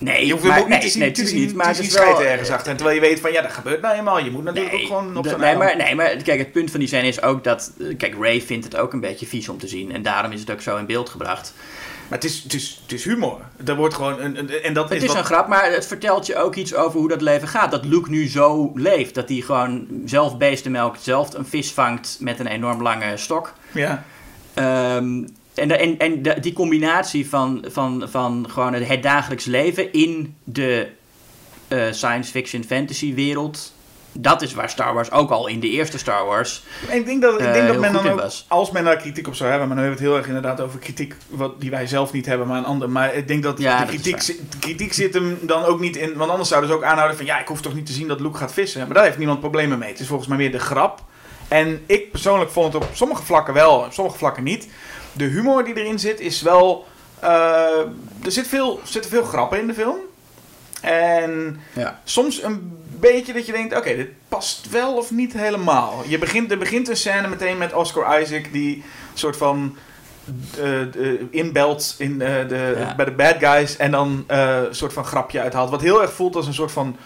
[0.04, 1.54] Nee, Je hoeft hem ook niet nee, te zien, nee, te natuurlijk zien, niet.
[1.56, 2.70] Maar het is wel, ergens achter.
[2.70, 4.18] En terwijl je weet van ja, dat gebeurt nou eenmaal.
[4.18, 6.70] Je moet natuurlijk Nee, ook gewoon op zo'n nee, maar, nee, maar kijk, het punt
[6.70, 7.72] van die scène is ook dat...
[7.80, 9.92] eh, Kijk, Ray vindt het ook een beetje vies om te zien.
[9.92, 11.54] En daarom is het ook zo in beeld gebracht.
[12.08, 13.40] Maar het is, het is, het is humor.
[13.64, 16.26] Er wordt gewoon een, een- en dat Het is, wat- een grap, maar het vertelt
[16.26, 17.70] je ook iets over hoe dat leven gaat.
[17.70, 19.14] Dat Luke nu zo leeft.
[19.14, 23.52] Dat hij gewoon zelf beesten melkt, zelf een vis vangt met een enorm lange stok.
[23.72, 24.04] Ja.
[24.54, 25.22] Ehm,
[25.54, 29.92] en de, en, en de- die combinatie van, van, van gewoon het, het dagelijks leven
[29.92, 30.88] in de
[31.68, 33.72] eh, science fiction fantasy wereld.
[34.14, 36.62] Dat is waar Star Wars ook al in de eerste Star Wars.
[36.88, 38.44] En ik denk dat, ik eh, denk dat heel men dan ook, was.
[38.48, 40.66] als men daar kritiek op zou hebben, maar dan hebben we het heel erg inderdaad
[40.66, 42.90] over kritiek wat, die wij zelf niet hebben, maar een ander.
[42.90, 45.96] Maar ik denk dat, Ja, de, dat kritiek, de kritiek zit hem dan ook niet
[45.96, 48.08] in, want anders zouden ze ook aanhouden van ja, ik hoef toch niet te zien
[48.08, 48.80] dat Luke gaat vissen.
[48.86, 49.90] Maar daar heeft niemand problemen mee.
[49.90, 51.00] Het is volgens mij meer de grap.
[51.48, 54.68] En ik persoonlijk vond het op sommige vlakken wel, op sommige vlakken niet.
[55.12, 56.86] De humor die erin zit is wel,
[57.18, 57.28] eh,
[58.24, 59.96] er zit veel, zitten veel grappen in de film.
[60.80, 62.00] En Ja.
[62.04, 66.02] soms een beetje dat je denkt, oké, dit past wel of niet helemaal.
[66.06, 68.82] Je begint, er begint een scène meteen met Oscar Isaac die een
[69.18, 69.76] soort van
[70.60, 70.80] eh,
[71.30, 72.94] inbelt in, eh, de, Ja.
[72.94, 75.70] bij de bad guys en dan een soort van grapje uithaalt.
[75.70, 76.96] Wat heel erg voelt als een soort van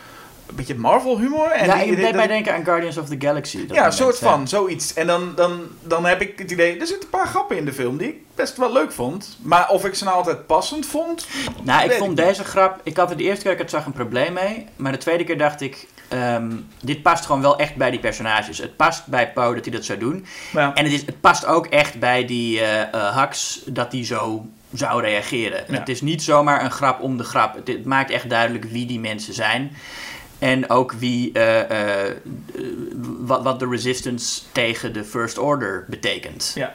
[0.48, 1.50] een beetje Marvel humor.
[1.50, 3.56] En ja, die- ik deed mij denken aan Guardians of the Galaxy.
[3.56, 4.94] dat ja, een moment, soort van, zoiets.
[4.94, 7.72] En dan, dan, dan heb ik het idee, er zitten een paar grappen in de
[7.72, 9.37] film die ik best wel leuk vond.
[9.42, 11.26] Maar of ik ze nou altijd passend vond,
[11.62, 12.80] Nou, ik vond ik deze grap...
[12.82, 14.66] Ik had er de eerste keer dat ik het zag een probleem mee.
[14.76, 15.87] Maar de tweede keer dacht ik...
[16.09, 18.59] ehm, dit past gewoon wel echt bij die personages.
[18.59, 20.26] Het past bij Poe dat hij dat zou doen.
[20.52, 20.74] ja.
[20.74, 24.46] En het, is, het past ook echt bij die eh eh, Hux dat hij zo
[24.72, 25.64] zou reageren.
[25.68, 25.78] Ja.
[25.78, 27.54] Het is niet zomaar een grap om de grap.
[27.54, 29.76] Het, het maakt echt duidelijk wie die mensen zijn.
[30.38, 32.14] En ook wie, eh, eh, eh,
[33.18, 36.53] wat, wat de resistance tegen de First Order betekent.
[36.55, 36.75] Ja.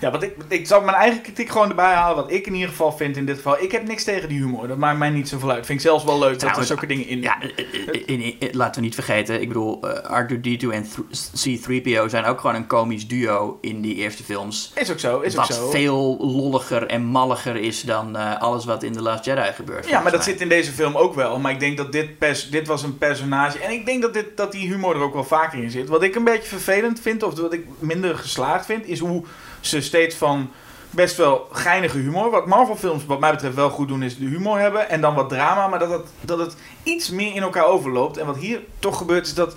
[0.00, 2.16] Ja, wat ik, ik zal mijn eigen kritiek gewoon erbij halen.
[2.16, 3.62] Wat ik in ieder geval vind in dit geval.
[3.62, 4.68] Ik heb niks tegen die humor.
[4.68, 5.66] Dat maakt mij niet zoveel uit.
[5.66, 7.20] Vind ik zelfs wel leuk dat er Trouwens, zulke dingen in.
[7.22, 7.48] Ja, eh,
[7.94, 9.40] eh, in- in- laten we niet vergeten.
[9.40, 13.94] Ik bedoel, eh, R2-D2 en th- C-3PO zijn ook gewoon een komisch duo in die
[13.94, 14.72] eerste films.
[14.74, 15.70] Is ook zo, is ook Wat zo.
[15.70, 19.88] veel lolliger en malliger is dan eh, alles wat in The Last Jedi gebeurt.
[19.88, 20.32] Ja, maar dat mij.
[20.32, 21.38] zit in deze film ook wel.
[21.38, 23.58] Maar ik denk dat dit, pers dit was een personage.
[23.58, 25.88] En ik denk dat, dit, dat die humor er ook wel vaker in zit.
[25.88, 29.24] Wat ik een beetje vervelend vind, of wat ik minder geslaagd vind, is hoe
[29.68, 30.50] ze steeds van
[30.90, 32.30] best wel geinige humor.
[32.30, 34.88] Wat Marvel-films, wat mij betreft, wel goed doen, is de humor hebben.
[34.88, 38.16] En dan wat drama, maar dat het, dat het iets meer in elkaar overloopt.
[38.16, 39.56] En wat hier toch gebeurt, is dat.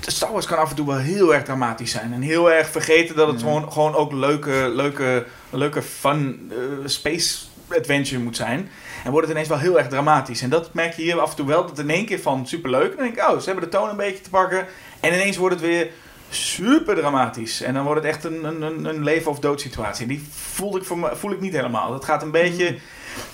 [0.00, 2.12] Star Wars kan af en toe wel heel erg dramatisch zijn.
[2.12, 7.38] En heel erg vergeten dat het gewoon, gewoon ook leuke, leuke, leuke fun eh, space
[7.68, 8.70] adventure moet zijn.
[9.04, 10.42] En wordt het ineens wel heel erg dramatisch.
[10.42, 11.66] En dat merk je hier af en toe wel.
[11.66, 12.96] Dat in één keer van superleuk.
[12.96, 14.66] Dan denk ik, oh, ze hebben de toon een beetje te pakken.
[15.00, 15.90] En ineens wordt het weer
[16.28, 17.60] super dramatisch.
[17.62, 20.06] En dan wordt het echt een, een, een, leven of dood situatie.
[20.06, 21.90] Die voel ik, voor me, voel ik niet helemaal.
[21.90, 22.64] Dat gaat een beetje...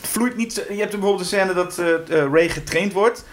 [0.00, 0.54] Het vloeit niet...
[0.54, 3.24] Je hebt bijvoorbeeld een scène dat eh, eh, Ray getraind wordt.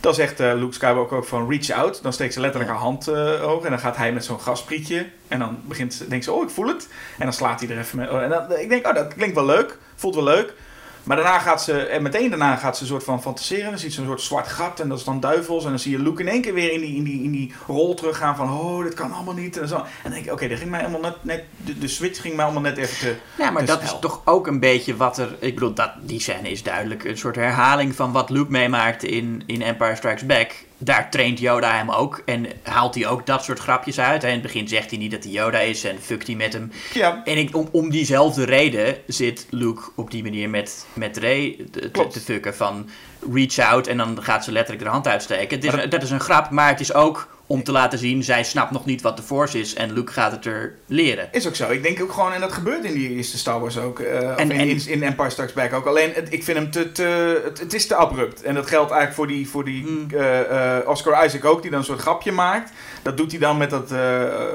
[0.00, 2.02] Dan zegt eh, Luke Skywalker ook van reach out.
[2.02, 3.06] Dan steekt ze letterlijk haar hand
[3.40, 3.64] hoog.
[3.64, 5.06] En dan gaat hij met zo'n gasprietje.
[5.28, 6.88] En dan begint, ze- denkt ze, oh ik voel het.
[7.18, 8.10] En dan slaat hij er even mee.
[8.10, 9.78] Oh, en dan, ik denk, oh dat klinkt wel leuk.
[9.96, 10.54] Voelt wel leuk.
[11.02, 13.70] Maar daarna gaat ze, en meteen daarna gaat ze een soort van fantaseren.
[13.70, 15.64] Dan ziet ze een soort zwart gat en dat is dan duivels.
[15.64, 17.52] En dan zie je Luke in één keer weer in die, in die, in die
[17.66, 19.58] rol teruggaan van, oh, dit kan allemaal niet.
[19.58, 19.76] En, zo.
[19.76, 22.36] en dan denk ik, oké, dat ging mij allemaal net, net de, de switch ging
[22.36, 23.16] mij allemaal net even te...
[23.38, 25.36] Ja, maar te dat is toch ook een beetje wat er.
[25.38, 29.42] Ik bedoel, dat, die scène is duidelijk een soort herhaling van wat Luke meemaakt in,
[29.46, 30.68] in Empire Strikes Back.
[30.82, 34.24] Daar traint Yoda hem ook en haalt hij ook dat soort grapjes uit.
[34.24, 36.72] In het begin zegt hij niet dat hij Yoda is en fuckt hij met hem.
[36.94, 41.56] Ja, En ik, om, om diezelfde reden zit Luke op die manier met, met Rey
[41.70, 42.88] te, te, te fucken van
[43.32, 45.56] reach out en dan gaat ze letterlijk de hand uitsteken.
[45.60, 48.44] Het is, dat is een grap, maar het is ook om te laten zien, zij
[48.44, 51.28] snapt nog niet wat de Force is en Luke gaat het er leren.
[51.32, 51.70] Is ook zo.
[51.70, 53.98] Ik denk ook gewoon, en dat gebeurt in die eerste Star Wars ook.
[54.00, 55.86] eh, of in, en- in, in Empire Strikes Back ook.
[55.86, 56.92] Alleen, het- ik vind hem te...
[56.92, 58.42] te het, het is te abrupt.
[58.42, 60.06] En dat geldt eigenlijk voor die, voor die Mm.
[60.10, 62.70] eh, eh, Oscar Isaac ook, die dan een soort grapje maakt.
[63.02, 63.90] Dat doet hij dan met dat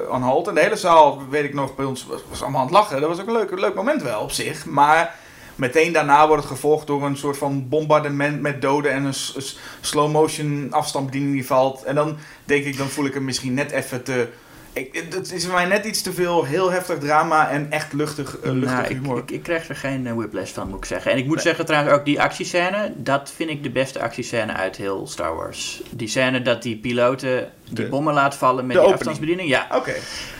[0.10, 0.47] on hold.
[0.47, 2.99] En de hele zaal, weet ik nog, bij ons was, was allemaal aan het lachen.
[3.01, 4.65] Dat was ook een leuk, leuk moment wel op zich.
[4.65, 5.15] Maar
[5.55, 9.43] meteen daarna wordt het gevolgd door een soort van bombardement met doden en een
[9.81, 11.83] slow motion afstandsbediening die valt.
[11.83, 14.27] En dan denk ik, dan voel ik hem misschien net even te...
[14.75, 18.38] Ik, het is voor mij net iets te veel heel heftig drama en echt luchtig,
[18.39, 19.17] eh, luchtig Nou, ik, humor.
[19.17, 21.11] ik, ik krijg er geen eh, whiplash van, moet ik zeggen.
[21.11, 24.75] En ik moet zeggen trouwens ook die actiescène, dat vind ik de beste actiescène uit
[24.75, 25.81] heel Star Wars.
[25.89, 28.93] Die scène dat die piloten die bommen laat vallen met de die opening.
[28.95, 29.49] afstandsbediening.
[29.49, 29.93] Ja, Oké.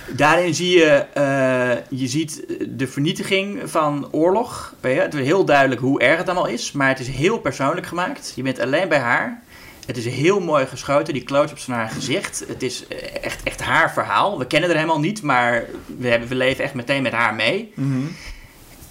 [0.08, 4.74] daarin zie je, eh, je ziet de vernietiging van oorlog.
[4.80, 5.02] Weet je?
[5.02, 8.32] Het is heel duidelijk hoe erg het allemaal is, maar het is heel persoonlijk gemaakt.
[8.36, 9.44] Je bent alleen bij haar.
[9.86, 12.44] Het is heel mooi geschoten, die close-ups van haar gezicht.
[12.48, 14.38] Het is eh, echt, echt haar verhaal.
[14.40, 15.66] We kennen haar helemaal niet, maar
[15.98, 17.72] we, hebben, we leven echt meteen met haar mee.
[17.76, 18.00] Mhm.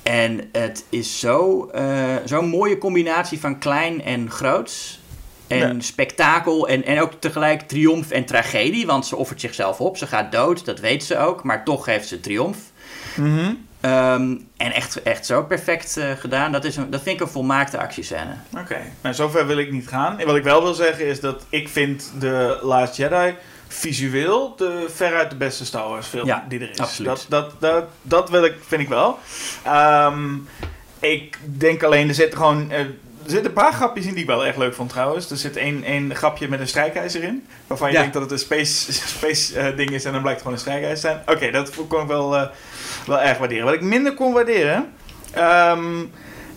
[0.02, 5.02] En het is zo, eh, zo'n mooie combinatie van klein en groots.
[5.46, 5.80] En Ja.
[5.80, 8.86] spektakel en, en ook tegelijk triomf en tragedie.
[8.86, 9.96] Want ze offert zichzelf op.
[9.96, 11.42] Ze gaat dood, dat weet ze ook.
[11.44, 12.58] Maar toch heeft ze triomf.
[13.16, 13.52] Mhm.
[13.84, 16.52] Ehm, en echt, echt zo perfect eh, gedaan.
[16.52, 18.34] Dat, is een, dat vind ik een volmaakte actiescène.
[18.58, 20.18] Oké, nou zover wil ik niet gaan.
[20.18, 23.34] En wat ik wel wil zeggen is dat ik vind The Last Jedi
[23.68, 26.78] visueel de veruit de beste Star Wars film Ja, die er is.
[26.78, 27.10] absoluut.
[27.10, 29.18] Dat, dat, dat, dat wil ik, vind ik wel.
[29.64, 30.34] Ehm,
[30.98, 32.70] ik denk alleen, er zitten gewoon...
[32.70, 32.78] eh,
[33.24, 35.30] er zitten een paar grapjes in die ik wel echt leuk vond trouwens.
[35.30, 37.46] Er zit één, één grapje met een strijkijzer in.
[37.66, 38.00] Waarvan je Ja.
[38.00, 40.58] denkt dat het een space, space eh, ding is en dan blijkt het gewoon een
[40.58, 41.36] strijkijzer zijn.
[41.36, 42.50] Oké, dat kon ik wel,
[43.06, 43.64] wel erg waarderen.
[43.64, 44.92] Wat ik minder kon waarderen...
[45.32, 46.04] ehm,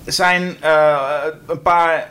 [0.06, 2.10] zijn eh, een paar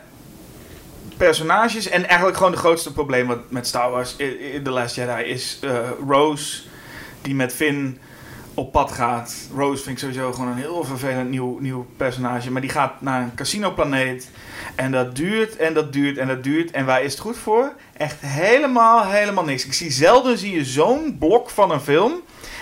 [1.16, 1.88] personages.
[1.88, 5.58] En eigenlijk gewoon de grootste probleem wat met Star Wars in, The Last Jedi is
[5.62, 5.70] eh,
[6.08, 6.62] Rose,
[7.22, 7.98] die met Finn
[8.54, 9.34] op pad gaat.
[9.54, 12.50] Rose vind ik sowieso gewoon een heel vervelend nieuw, nieuw personage.
[12.50, 14.30] Maar die gaat naar een casinoplaneet.
[14.74, 16.70] En dat duurt en dat duurt en dat duurt.
[16.70, 17.72] En waar is het goed voor?
[17.92, 19.66] Echt helemaal, helemaal niks.
[19.66, 22.12] Ik zie zelden zie je zo'n blok van een film.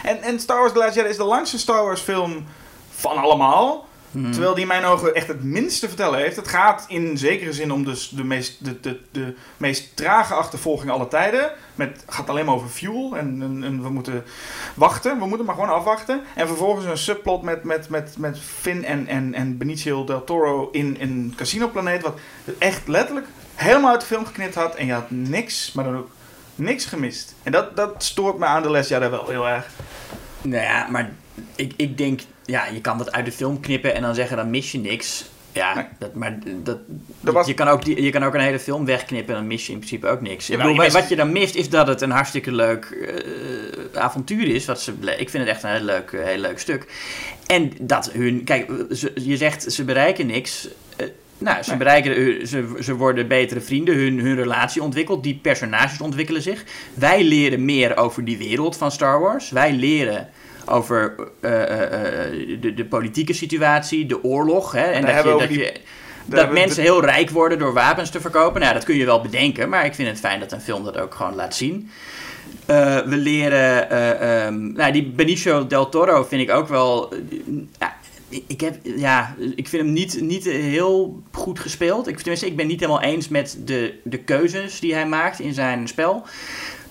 [0.04, 2.44] En, en Star Wars The Last Jedi is de langste Star Wars film
[2.90, 3.86] van allemaal.
[4.10, 4.30] Mhm.
[4.30, 6.36] Terwijl die in mijn ogen echt het minste te vertellen heeft.
[6.36, 10.90] Het gaat in zekere zin om dus de, meest, de, de, de meest trage achtervolging
[10.90, 11.52] aller tijden.
[11.76, 14.24] Het gaat alleen maar over fuel en, en, en we moeten
[14.74, 15.18] wachten.
[15.18, 16.22] We moeten maar gewoon afwachten.
[16.34, 20.68] En vervolgens een subplot met, met, met, met Finn en, en, en Benicio del Toro
[20.72, 22.02] in een casinoplaneet.
[22.02, 22.18] Wat
[22.58, 24.74] echt letterlijk helemaal uit de film geknipt had.
[24.74, 26.10] En je had niks, maar dan ook
[26.54, 27.34] niks gemist.
[27.42, 29.66] En dat, dat stoort me aan de les Jedi wel heel erg.
[30.42, 31.12] Nou ja, maar
[31.56, 34.50] ik, ik denk, ja, je kan dat uit de film knippen en dan zeggen dan
[34.50, 35.24] mis je niks.
[35.52, 35.84] Ja, Nee.
[35.98, 36.78] dat, maar dat,
[37.20, 39.48] Dat was- je, kan ook, die- je kan ook een hele film wegknippen en dan
[39.48, 40.48] mis je in principe ook niks.
[40.48, 44.48] Bedoel, je mist- wat je dan mist is dat het een hartstikke leuk eh, avontuur
[44.54, 44.64] is.
[44.64, 46.86] Wat ze, ik vind het echt een heel leuk, heel leuk stuk.
[47.46, 48.44] En dat hun...
[48.44, 50.68] Kijk, ze, je zegt ze bereiken niks.
[51.38, 52.46] Nou, ze bereiken...
[52.46, 53.94] Ze, ze worden betere vrienden.
[53.94, 55.22] Hun, hun relatie ontwikkelt.
[55.22, 56.64] Die personages ontwikkelen zich.
[56.94, 59.50] Wij leren meer over die wereld van Star Wars.
[59.50, 60.28] Wij leren
[60.66, 64.72] over eh, eh, eh, de, de politieke situatie, de oorlog.
[64.72, 65.72] Hè, en dat je, dat, die- je,
[66.26, 68.60] dat mensen heel rijk worden door wapens te verkopen.
[68.60, 70.98] Nou, dat kun je wel bedenken, maar ik vind het fijn dat een film dat
[70.98, 71.90] ook gewoon laat zien.
[72.66, 77.12] We leren, eh, ehm, nou, die Benicio del Toro vind ik ook wel.
[78.34, 82.08] Eh, ik, heb, ja, ik vind hem niet, niet heel goed gespeeld.
[82.08, 85.54] Ik, tenminste, ik ben niet helemaal eens met de, de keuzes die hij maakt in
[85.54, 86.26] zijn spel.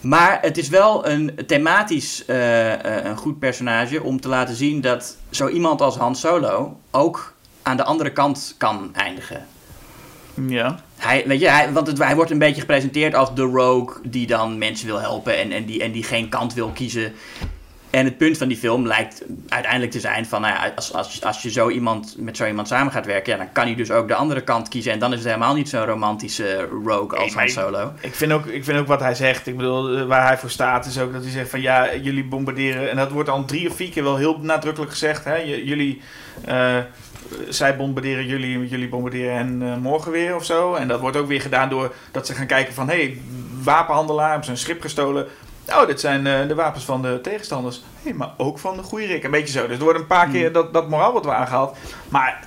[0.01, 4.81] Maar het is wel een thematisch eh, eh, een goed personage om te laten zien
[4.81, 9.45] dat zo iemand als Han Solo ook aan de andere kant kan eindigen.
[10.47, 10.79] Ja.
[10.95, 14.27] Hij, weet je, hij, want het, hij wordt een beetje gepresenteerd als de rogue die
[14.27, 17.13] dan mensen wil helpen en, en, die, en die geen kant wil kiezen.
[17.93, 21.23] En het punt van die film lijkt uiteindelijk te zijn van, nou ja, als, als,
[21.23, 23.91] als je zo iemand, met zo iemand samen gaat werken, ja, dan kan hij dus
[23.91, 24.91] ook de andere kant kiezen.
[24.91, 27.91] En dan is het helemaal niet zo'n romantische rogue als Han Solo.
[28.01, 29.47] Ik vind, ook, ik vind ook wat hij zegt.
[29.47, 32.23] Ik bedoel, eh, waar hij voor staat is ook dat hij zegt van ja, jullie
[32.25, 32.89] bombarderen.
[32.89, 35.23] En dat wordt al drie of vier keer wel heel nadrukkelijk gezegd.
[35.25, 35.35] Hè?
[35.35, 36.01] J- Jullie,
[36.45, 36.77] eh,
[37.49, 40.73] zij bombarderen jullie, jullie bombarderen hen eh, morgen weer of zo.
[40.73, 43.17] En dat wordt ook weer gedaan door dat ze gaan kijken van hé, hey,
[43.63, 45.27] wapenhandelaar, hebben ze een schip gestolen.
[45.69, 47.83] Oh, dit zijn eh, de wapens van de tegenstanders.
[48.03, 49.23] Hé, maar ook van de goede Rick.
[49.23, 49.67] Een beetje zo.
[49.67, 51.77] Dus er wordt een paar keer dat, dat moraal wordt aangehaald.
[52.09, 52.39] Maar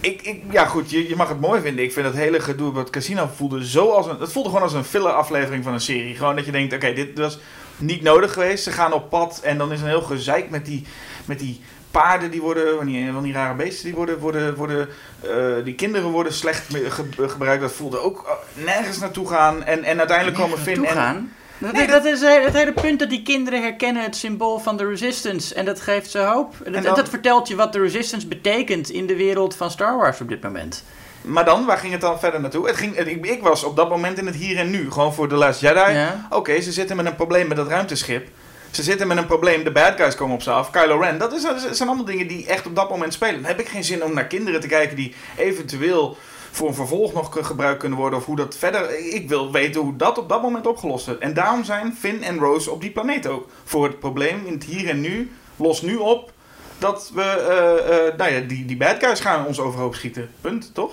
[0.00, 1.84] ik, ik, ja goed, je, je mag het mooi vinden.
[1.84, 4.20] Ik vind dat hele gedoe op het casino voelde zo als een...
[4.20, 6.16] Het voelde gewoon als een filler aflevering van een serie.
[6.16, 7.38] Gewoon dat je denkt, oké, dit was
[7.76, 8.64] niet nodig geweest.
[8.64, 10.86] Ze gaan op pad en dan is een heel gezeik met die,
[11.24, 12.76] met die paarden die worden...
[12.76, 14.18] Van die, van die rare beesten die worden...
[14.18, 14.88] worden, worden
[15.20, 17.62] eh, die kinderen worden slecht ge- gebruikt.
[17.62, 19.64] Dat voelde ook eh, nergens naartoe gaan.
[19.64, 21.32] En, en uiteindelijk komen Finn en...
[21.60, 24.76] Dat, Nee, dat is eh, het hele punt dat die kinderen herkennen het symbool van
[24.76, 25.54] de Resistance.
[25.54, 26.54] En dat geeft ze hoop.
[26.64, 29.96] En dat, dan- dat vertelt je wat de Resistance betekent in de wereld van Star
[29.96, 30.84] Wars op dit moment.
[31.22, 32.66] Maar dan, waar ging het dan verder naartoe?
[32.66, 34.90] Het ging, ik, ik was op dat moment in het hier en nu.
[34.90, 35.92] Gewoon voor The Last Jedi.
[35.92, 36.26] Ja.
[36.30, 38.28] Oké, ze zitten met een probleem met dat ruimteschip.
[38.70, 40.70] Ze zitten met een probleem, de bad guys komen op ze af.
[40.70, 43.34] Kylo Ren, dat, is, dat zijn allemaal dingen die echt op dat moment spelen.
[43.40, 46.16] Dan heb ik geen zin om naar kinderen te kijken die eventueel
[46.50, 48.18] voor een vervolg nog ge- gebruikt kunnen worden.
[48.18, 48.98] Of hoe dat verder...
[49.14, 51.20] Ik wil weten hoe dat op dat moment opgelost wordt.
[51.20, 53.48] En daarom zijn Finn en Rose op die planeet ook.
[53.64, 55.32] Voor het probleem in het hier en nu.
[55.56, 56.32] Los nu op
[56.78, 60.30] dat we eh, eh, nou ja, die, die bad guys gaan ons overhoop schieten.
[60.40, 60.92] Punt, toch?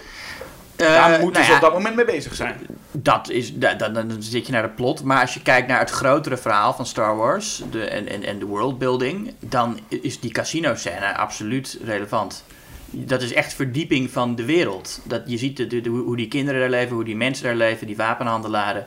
[0.75, 2.59] Daar Eh, moeten nou ze ja, op dat moment mee bezig zijn.
[2.91, 5.03] Dat is, da- da- dan zit je naar de plot.
[5.03, 8.39] Maar als je kijkt naar het grotere verhaal van Star Wars de, en, en, en
[8.39, 12.43] de worldbuilding, dan is die casino-scène absoluut relevant.
[12.89, 14.99] Dat is echt verdieping van de wereld.
[15.03, 17.55] Dat, je ziet de, de, de- hoe die kinderen daar leven, hoe die mensen daar
[17.55, 18.85] leven, die wapenhandelaren.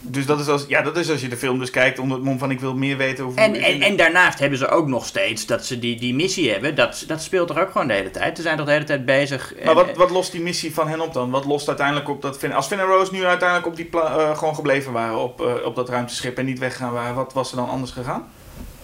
[0.00, 2.26] Dus dat is als, ja, dat is als je de film dus kijkt onder het
[2.26, 3.38] mom van ik wil meer weten over...
[3.38, 6.74] En, en, en daarnaast hebben ze ook nog steeds dat ze die, die missie hebben.
[6.74, 8.36] Dat, dat speelt toch ook gewoon de hele tijd.
[8.36, 9.52] Ze zijn toch de hele tijd bezig.
[9.58, 11.30] Maar en- wat, wat lost die missie van hen op dan?
[11.30, 12.52] Wat lost uiteindelijk op dat Finn...
[12.52, 15.74] Als Finn en Rose nu uiteindelijk op die eh, gewoon gebleven waren op, eh, op
[15.76, 18.28] dat ruimteschip en niet weggaan waren, wat was er dan anders gegaan?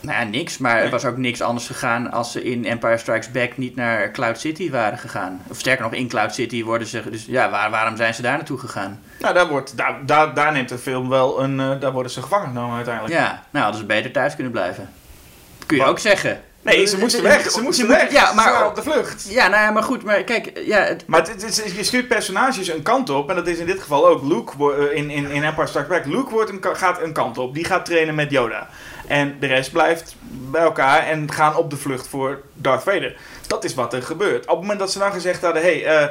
[0.05, 0.59] Nou ja, niks.
[0.59, 0.85] Maar Nee.
[0.85, 4.41] er was ook niks anders gegaan als ze in Empire Strikes Back niet naar Cloud
[4.41, 5.43] City waren gegaan.
[5.49, 7.03] Of sterker nog, in Cloud City worden ze...
[7.11, 9.01] Dus ja, waar, waarom zijn ze daar naartoe gegaan?
[9.21, 11.61] Nou, daar, wordt, daar, daar, daar neemt de film wel een...
[11.61, 13.15] eh, daar worden ze gevangen genomen uiteindelijk.
[13.15, 14.91] Ja, nou hadden ze beter thuis kunnen blijven.
[15.67, 15.93] Kun je Wat?
[15.93, 16.41] ook zeggen.
[16.63, 17.51] Nee, ze moesten weg.
[17.51, 18.13] Ze moesten weg.
[18.13, 18.53] Ja, Ze maar...
[18.53, 19.27] waren op de vlucht.
[19.29, 20.03] Ja, nou ja, maar goed.
[20.05, 23.31] Maar kijk, ja, het, Maar het, je stuurt personages een kant op.
[23.31, 26.05] En dat is in dit geval ook Luke eh, in, in, in Empire Strikes Back.
[26.07, 27.55] Luke wordt een, gaat een kant op.
[27.55, 28.69] Die gaat trainen met Yoda.
[29.07, 30.17] En de rest blijft
[30.51, 33.17] bij elkaar en gaan op de vlucht voor Darth Vader.
[33.47, 34.43] Dat is wat er gebeurt.
[34.43, 35.63] Op het moment dat ze dan gezegd hadden...
[35.63, 36.09] Hey, eh,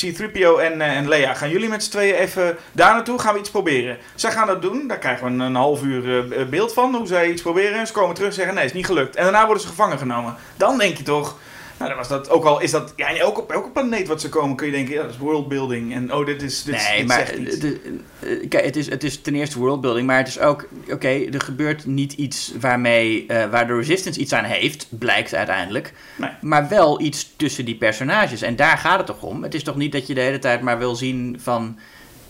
[0.00, 3.18] C-3PO en, eh, en Leia, gaan jullie met z'n tweeën even daar naartoe?
[3.18, 3.98] Gaan we iets proberen?
[4.14, 4.88] Zij gaan dat doen.
[4.88, 6.94] Daar krijgen we een, een half uur eh, beeld van.
[6.94, 7.86] Hoe zij iets proberen.
[7.86, 8.54] Ze komen terug en zeggen...
[8.54, 9.16] Nee, is niet gelukt.
[9.16, 10.36] En daarna worden ze gevangen genomen.
[10.56, 11.38] Dan denk je toch...
[11.78, 12.92] Nou, dan was dat ook al is dat.
[12.96, 15.94] Ja, en elke, elke planeet wat ze komen kun je denken, ja, dat is worldbuilding.
[15.94, 16.62] En oh, dit is.
[16.62, 17.58] Dit, nee, dit maar zegt iets.
[17.58, 21.08] de- eh, kijk, het is, het is ten eerste worldbuilding, maar het is ook, oké,
[21.08, 26.30] er gebeurt niet iets waarmee, eh, waar de Resistance iets aan heeft, blijkt uiteindelijk, Nee.
[26.40, 28.42] maar wel iets tussen die personages.
[28.42, 29.42] En daar gaat het toch om?
[29.42, 31.78] Het is toch niet dat je de hele tijd maar wil zien van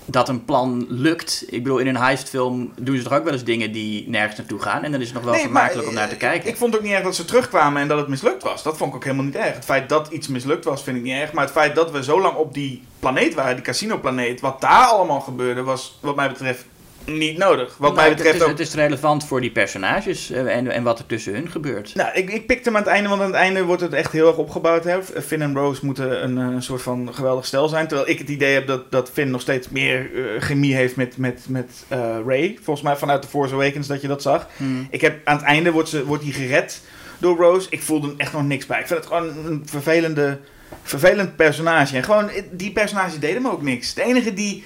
[0.04, 1.44] dat een plan lukt.
[1.46, 4.60] Ik bedoel, in een heistfilm doen ze toch ook wel eens dingen die nergens naartoe
[4.60, 4.82] gaan.
[4.82, 6.48] En dan is het nog wel Nee, vermakelijk om naar te kijken.
[6.48, 8.62] Ik vond ook niet erg dat ze terugkwamen en dat het mislukt was.
[8.62, 9.54] Dat vond ik ook helemaal niet erg.
[9.54, 11.32] Het feit dat iets mislukt was, vind ik niet erg.
[11.32, 14.86] Maar het feit dat we zo lang op die planeet waren, die casinoplaneet, wat daar
[14.86, 16.64] allemaal gebeurde, was wat mij betreft
[17.06, 17.76] niet nodig.
[17.78, 18.58] Wat Nou, mij betreft het, is, ook...
[18.58, 21.94] het is relevant voor die personages eh, en, en wat er tussen hun gebeurt.
[21.94, 24.12] Nou, ik, ik pikte hem aan het einde, want aan het einde wordt het echt
[24.12, 24.84] heel erg opgebouwd.
[24.84, 25.02] Hè.
[25.02, 27.88] Finn en Rose moeten een, eh, soort van geweldig stel zijn.
[27.88, 31.16] Terwijl ik het idee heb dat, dat Finn nog steeds meer eh, chemie heeft met,
[31.16, 31.84] met, met
[32.26, 32.58] Ray.
[32.62, 34.48] Volgens mij vanuit The Force Awakens dat je dat zag.
[34.56, 34.86] Hmm.
[34.90, 36.80] Ik heb, aan het einde wordt, ze, wordt hij gered
[37.18, 37.66] door Rose.
[37.70, 38.80] Ik voelde er echt nog niks bij.
[38.80, 40.38] Ik vind het gewoon een vervelende,
[40.82, 41.96] vervelend personage.
[41.96, 43.94] En gewoon, die personages deden me ook niks.
[43.94, 44.64] De enige die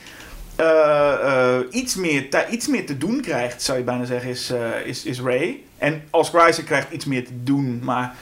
[1.71, 5.21] iets, meer, iets meer te doen krijgt, zou je bijna zeggen, is, eh, is, is
[5.21, 5.61] Ray.
[5.79, 8.15] En als Chrysler krijgt iets meer te doen, maar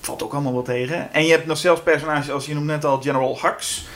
[0.00, 1.12] valt ook allemaal wel tegen.
[1.12, 3.86] En je hebt nog zelfs personages als, je noemde net al, General Hux.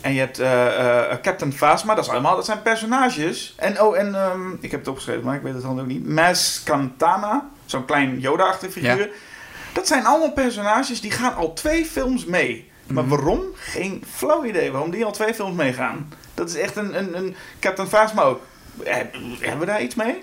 [0.00, 3.54] En je hebt eh, eh, Captain Phasma, dat, is allemaal, dat zijn personages.
[3.56, 6.08] En, oh, en ehm, ik heb het opgeschreven, maar ik weet het dan ook niet.
[6.08, 8.98] Mas Cantana, zo'n klein Yoda-achtige figuur.
[8.98, 9.08] Ja.
[9.72, 12.70] Dat zijn allemaal personages die gaan al twee films mee.
[12.86, 13.14] Maar Mhm.
[13.14, 13.40] waarom?
[13.54, 16.08] Geen flauw idee waarom die al twee films meegaan.
[16.38, 18.40] Dat is echt een, een, een Captain Phasma ook.
[18.84, 18.94] Eh,
[19.40, 20.22] Hebben we daar iets mee?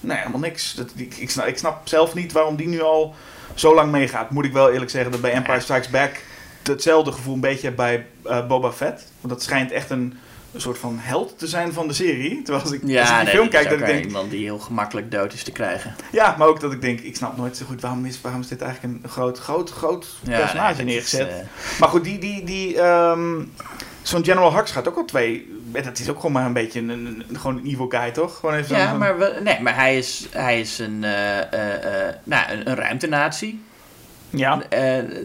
[0.00, 0.74] Nee, helemaal niks.
[0.74, 3.14] Dat, ik, ik, snap, ik snap zelf niet waarom die nu al
[3.54, 4.30] zo lang meegaat.
[4.30, 6.20] Moet ik wel eerlijk zeggen dat bij Empire Strikes Back
[6.62, 9.04] hetzelfde gevoel een beetje bij eh, Boba Fett.
[9.20, 10.18] Want dat schijnt echt een,
[10.52, 12.42] een soort van held te zijn van de serie.
[12.42, 14.04] Terwijl als ik, als ik Ja, die nee, film kijk, dat ik denk...
[14.04, 15.94] iemand die heel gemakkelijk dood is te krijgen.
[16.12, 18.48] Ja, maar ook dat ik denk, ik snap nooit zo goed waarom is, waarom is
[18.48, 21.28] dit eigenlijk een groot, groot, groot Ja, personage nee, dat is, neergezet.
[21.40, 23.40] eh, Maar goed, die, die, die, ehm,
[24.08, 25.54] zo'n General Hux gaat ook al twee.
[25.84, 28.36] Dat is ook gewoon maar een beetje een, gewoon een evil guy, toch?
[28.38, 32.14] Gewoon even ja, maar, we- nee, maar hij is, hij is een, eh, eh, eh,
[32.24, 33.62] nou, een, een ruimtenatie,
[34.30, 34.62] Ja,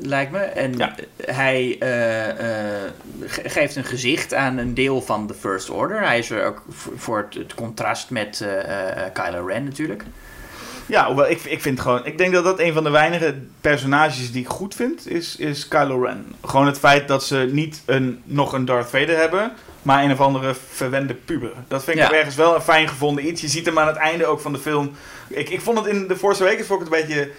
[0.01, 0.38] lijkt me.
[0.39, 0.95] En Ja.
[1.25, 1.75] hij
[3.25, 6.01] ge- geeft een gezicht aan een deel van de First Order.
[6.01, 6.63] Hij is er ook
[6.95, 8.45] voor, het, het contrast met
[9.13, 10.03] Kylo Ren natuurlijk.
[10.86, 12.05] Ja hoewel, ik, ik vind gewoon.
[12.05, 15.67] Ik denk dat dat een van de weinige personages die ik goed vind, is, is
[15.67, 16.25] Kylo Ren.
[16.45, 19.51] Gewoon het feit dat ze niet een, nog een Darth Vader hebben.
[19.82, 21.51] Maar een of andere verwende puber.
[21.67, 22.13] Dat vind ik Ja.
[22.13, 23.41] ergens wel een fijn gevonden iets.
[23.41, 24.91] Je ziet hem aan het einde ook van de film.
[25.27, 27.32] Ik, ik vond het in The Force Awakens vond ik het een beetje...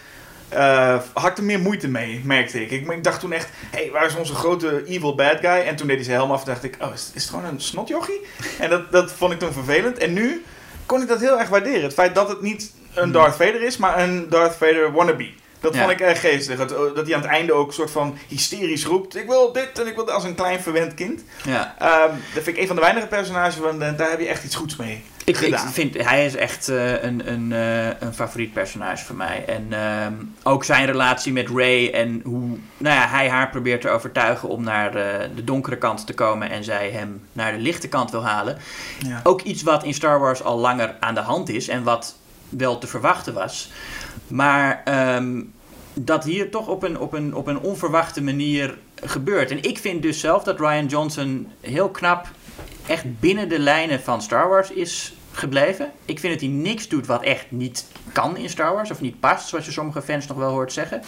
[0.49, 2.71] eh had er meer moeite mee, merkte ik.
[2.71, 2.91] ik.
[2.93, 5.49] Ik dacht toen echt, hé, hey, waar is onze grote evil bad guy?
[5.67, 7.45] En toen deed hij zijn helm af en dacht ik, oh, is, is het gewoon
[7.45, 8.21] een snotjochie?
[8.59, 9.99] En dat, dat vond ik toen vervelend.
[9.99, 10.45] En nu
[10.87, 11.83] kon ik dat heel erg waarderen.
[11.83, 15.31] Het feit dat het niet een Darth Vader is, maar een Darth Vader wannabe.
[15.61, 15.81] Dat Ja.
[15.81, 16.59] vond ik erg geestig.
[16.59, 19.17] Het- dat hij aan het einde ook een soort van hysterisch roept.
[19.17, 21.23] Ik wil dit en ik wil dat als een klein verwend kind.
[21.45, 21.75] Ja.
[21.79, 24.45] Ehm, dat vind ik een van de weinige personages, want eh, daar heb je echt
[24.45, 29.05] iets goeds mee Ik, vind, hij is echt eh, een, een, eh, een favoriet personage
[29.05, 29.45] voor mij.
[29.47, 30.13] En ehm,
[30.43, 34.65] ook zijn relatie met Ray en hoe nou ja, hij haar probeert te overtuigen om
[34.65, 38.25] naar de, de donkere kant te komen en zij hem naar de lichte kant wil
[38.25, 38.59] halen.
[38.99, 39.21] Ja.
[39.23, 42.17] Ook iets wat in Star Wars al langer aan de hand is en wat
[42.49, 43.71] wel te verwachten was.
[44.27, 45.41] Maar ehm,
[45.95, 49.51] dat hier toch op een, op, een, op een onverwachte manier gebeurt.
[49.51, 52.29] En ik vind dus zelf dat Ryan Johnson heel knap
[52.87, 55.93] echt binnen de lijnen van Star Wars is gebleven.
[56.05, 59.21] Ik vind dat hij niks doet wat echt niet kan in Star Wars of niet
[59.21, 61.03] past, zoals je sommige fans nog wel hoort zeggen.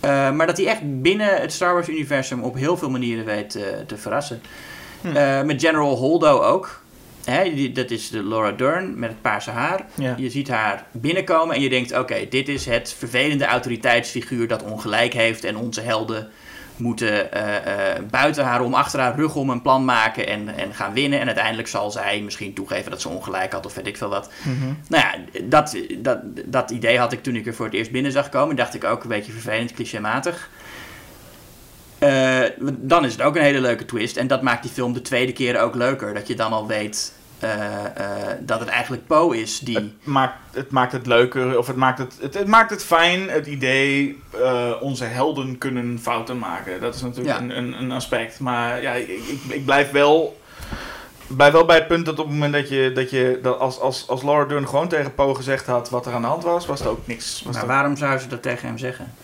[0.00, 3.54] Eh, maar dat hij echt binnen het Star Wars universum op heel veel manieren weet
[3.54, 4.42] eh, te verrassen.
[5.00, 5.16] Hm.
[5.16, 6.82] Eh, met General Holdo ook.
[7.24, 9.86] Hè, die, dat is de Laura Dern met het paarse haar.
[9.94, 10.14] Ja.
[10.18, 15.12] Je ziet haar binnenkomen en je denkt: oké, dit is het vervelende autoriteitsfiguur dat ongelijk
[15.12, 16.30] heeft en onze helden
[16.76, 20.74] moeten eh, eh, buiten haar om, achter haar rug om een plan maken en, en
[20.74, 21.20] gaan winnen.
[21.20, 24.30] En uiteindelijk zal zij misschien toegeven dat ze ongelijk had of weet ik veel wat.
[24.88, 28.12] Nou ja, dat, dat, dat idee had ik toen ik er voor het eerst binnen
[28.12, 28.56] zag komen.
[28.56, 30.50] Dacht ik ook een beetje vervelend, clichématig.
[31.98, 32.42] Eh,
[32.76, 34.16] dan is het ook een hele leuke twist.
[34.16, 36.14] En dat maakt die film de tweede keer ook leuker.
[36.14, 37.12] Dat je dan al weet
[38.40, 39.74] dat het eigenlijk Poe is die...
[39.76, 43.28] Het maakt, het maakt het leuker, of het maakt het, het, het maakt het fijn,
[43.28, 46.80] het idee, eh, onze helden kunnen fouten maken.
[46.80, 47.42] Dat is natuurlijk Ja.
[47.42, 48.40] een, een, een aspect.
[48.40, 50.42] Maar ja, ik, ik, ik blijf wel...
[51.26, 53.80] Blijf wel bij het punt dat op het moment dat je, dat je dat als,
[53.80, 56.66] als, als Laura Dern gewoon tegen Poe gezegd had wat er aan de hand was,
[56.66, 57.42] was er ook niks.
[57.44, 59.14] Was Maar waarom zou ze dat tegen hem zeggen?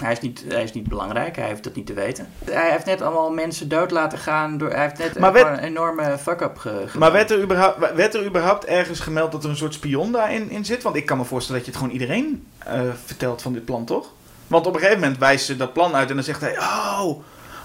[0.00, 2.28] Hij is, niet, hij is niet belangrijk, hij heeft dat niet te weten.
[2.44, 4.58] Hij heeft net allemaal mensen dood laten gaan.
[4.58, 6.98] Door, hij heeft net Maar gewoon werd- een enorme fuck-up ge, gedaan.
[6.98, 10.50] Maar werd er, überhaupt, werd er überhaupt ergens gemeld dat er een soort spion daarin
[10.50, 10.82] in zit?
[10.82, 13.84] Want ik kan me voorstellen dat je het gewoon iedereen eh, vertelt van dit plan,
[13.84, 14.12] toch?
[14.46, 16.58] Want op een gegeven moment wijst ze dat plan uit en dan zegt hij...
[16.58, 17.06] Oh,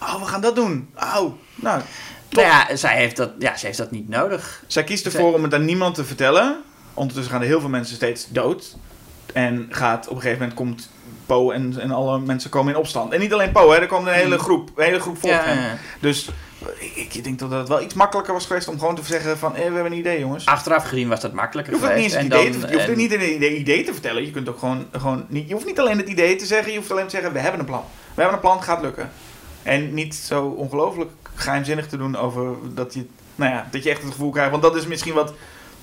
[0.02, 0.90] oh we gaan dat doen.
[0.96, 1.82] Oh, nou...
[2.30, 4.64] Nou ja, zij heeft dat, ja, ze heeft dat niet nodig.
[4.68, 6.62] Zij kiest ervoor om het aan niemand te vertellen.
[6.94, 8.76] Ondertussen gaan er heel veel mensen steeds dood.
[9.34, 10.90] En gaat op een gegeven moment komt
[11.26, 13.14] Poe en, en alle mensen komen in opstand.
[13.14, 15.54] En niet alleen Poe, hè, er komt een hele groep, een hele groep Ja, ja,
[15.54, 15.78] ja.
[16.00, 16.30] Dus
[16.80, 19.52] ik, ik denk dat het wel iets makkelijker was geweest om gewoon te zeggen van...
[19.56, 20.46] Eh, we hebben een idee, jongens.
[20.46, 22.30] Achteraf gezien was dat makkelijker Je hoeft het niet geweest.
[22.34, 24.26] het en dan- te, je hoeft en- niet een idee, idee te vertellen.
[24.26, 26.78] Je kunt ook gewoon, gewoon niet, je hoeft niet alleen het idee te zeggen, je
[26.78, 27.84] hoeft alleen te zeggen, we hebben een plan.
[28.14, 29.12] We hebben een plan, gaat lukken.
[29.64, 33.06] En niet zo ongelooflijk geheimzinnig te doen over dat je,
[33.36, 34.52] nou ja, dat je echt het gevoel krijgt.
[34.52, 35.34] Want dat is misschien wat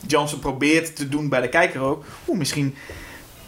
[0.06, 2.04] Johnson probeert te doen bij de kijker ook.
[2.28, 2.74] Oeh, misschien,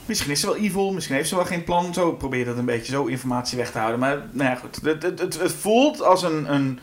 [0.07, 1.95] misschien is ze wel evil, misschien heeft ze wel geen plan.
[1.95, 4.01] Zo probeer dat een beetje zo informatie weg te houden.
[4.01, 4.79] Maar nou ja, goed.
[4.83, 6.81] Het, het, het, het voelt als een, een.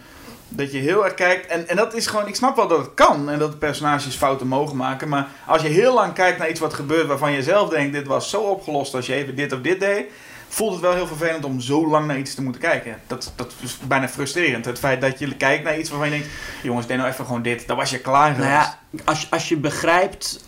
[0.50, 1.48] Dat je heel erg kijkt.
[1.48, 2.28] En, en dat is gewoon.
[2.28, 3.30] Ik snap wel dat het kan.
[3.30, 5.10] En dat personages fouten mogen maken.
[5.10, 7.08] Maar als je heel lang kijkt naar iets wat gebeurt.
[7.08, 10.06] waarvan je zelf denkt: dit was zo opgelost als je even dit of dit deed.
[10.48, 13.00] Voelt het wel heel vervelend om zo lang naar iets te moeten kijken.
[13.08, 14.66] Dat, dat is bijna frustrerend.
[14.66, 17.42] Het feit dat je kijkt naar iets waarvan je denkt: jongens, deed nou even gewoon
[17.42, 17.68] dit.
[17.68, 18.78] Dan was je klaar Nou geweest.
[18.92, 20.44] ja, als, als je begrijpt,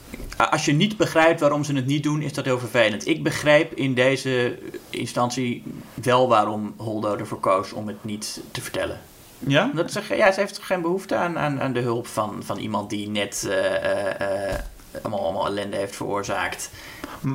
[0.50, 3.08] als je niet begrijpt waarom ze het niet doen, is dat heel vervelend.
[3.08, 4.58] Ik begrijp in deze
[4.90, 5.64] instantie
[6.04, 9.00] wel waarom Holdo ervoor koos om het niet te vertellen.
[9.40, 9.72] Ja?
[9.74, 12.90] Dat ze, ja, ze heeft geen behoefte aan, aan, aan de hulp van, van iemand
[12.90, 14.56] die net eh, eh, eh,
[15.02, 16.70] allemaal, allemaal ellende heeft veroorzaakt.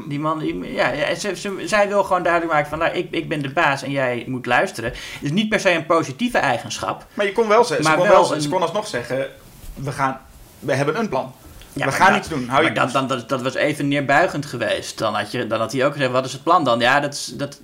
[0.08, 3.28] Die man, die- ja, ze, ze- zij wil gewoon duidelijk maken van, nou, ik, ik
[3.28, 4.90] ben de baas en jij moet luisteren.
[4.90, 7.06] Het is niet per se een positieve eigenschap.
[7.14, 9.26] Maar je kon wel zeggen, ze kon, wel wel, een- ze kon alsnog zeggen,
[9.74, 10.20] we, gaan,
[10.58, 11.32] we hebben een plan.
[11.78, 12.48] Ja, we gaan dat- iets doen.
[12.48, 14.98] Hou je dat, dan, dat, dat was even neerbuigend geweest.
[14.98, 16.78] Dan had, je, dan had hij ook gezegd, wat is het plan dan?
[16.80, 17.58] Ja, dat is, dat,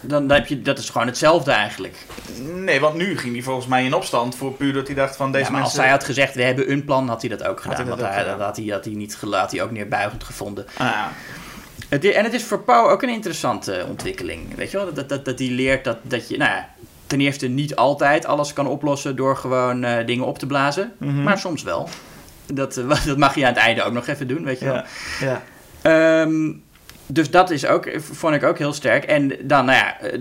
[0.00, 1.96] dan, dan heb je, dat is gewoon hetzelfde eigenlijk.
[2.54, 5.32] Nee, want nu ging hij volgens mij in opstand voor puur dat hij dacht van
[5.32, 5.82] deze Ja, maar als mensen...
[5.90, 7.76] zij had gezegd, we hebben een plan, had hij dat ook gedaan.
[7.76, 8.40] hij dat want ook hij, gedaan.
[8.40, 10.66] had hij, had hij niet had hij ook neerbuigend gevonden.
[10.76, 11.12] Ah, ja.
[11.88, 14.54] Het, i- en het is voor Poe ook een interessante ontwikkeling.
[14.56, 14.92] Weet je wel?
[14.94, 16.68] Dat, dat, dat hij leert dat, dat je, nou ja,
[17.06, 20.92] ten eerste niet altijd alles kan oplossen door gewoon eh, dingen op te blazen.
[20.98, 21.22] Mhm.
[21.22, 21.88] Maar soms wel.
[22.52, 24.74] Dat, eh, dat mag je aan het einde ook nog even doen, weet je wel.
[24.74, 24.84] ja.
[25.20, 25.42] ja.
[25.82, 26.52] Ehm,
[27.06, 29.04] dus dat is ook, vond ik ook heel sterk.
[29.04, 30.18] En dan, nou ja, eh,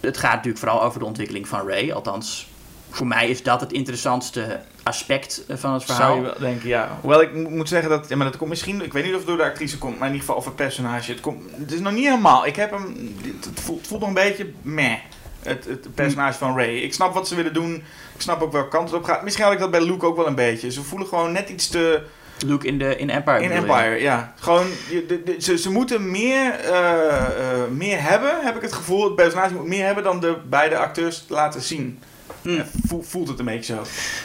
[0.00, 1.92] het gaat natuurlijk vooral over de ontwikkeling van Ray.
[1.92, 2.48] Althans,
[2.90, 6.06] voor mij is dat het interessantste aspect eh, van het verhaal.
[6.06, 6.98] Zou je wel denken, ja.
[7.00, 9.18] Hoewel ik mo- moet zeggen dat, ja, maar dat komt misschien, ik weet niet of
[9.18, 11.10] het door de actrice komt, maar in ieder geval of het personage.
[11.10, 12.46] Het, komt, het is nog niet helemaal.
[12.46, 14.98] Ik heb hem, het, het voelt, het voelt nog een beetje meh.
[15.42, 16.76] Het, het personage van Ray.
[16.76, 17.74] Ik snap wat ze willen doen.
[18.14, 19.22] Ik snap ook welke kant het op gaat.
[19.22, 20.70] Misschien had ik dat bij Luke ook wel een beetje.
[20.72, 22.02] Ze voelen gewoon net iets te...
[22.46, 23.42] Luke in, de, in Empire.
[23.42, 23.54] In je?
[23.54, 24.34] Empire, ja.
[24.40, 28.72] Gewoon, je- de, de- ze, ze moeten meer, eh, eh, meer hebben, heb ik het
[28.72, 29.04] gevoel.
[29.04, 31.98] Het personage moet meer hebben dan de beide acteurs laten zien.
[32.42, 32.62] Hmm.
[32.86, 33.82] Voel- voelt het een beetje zo.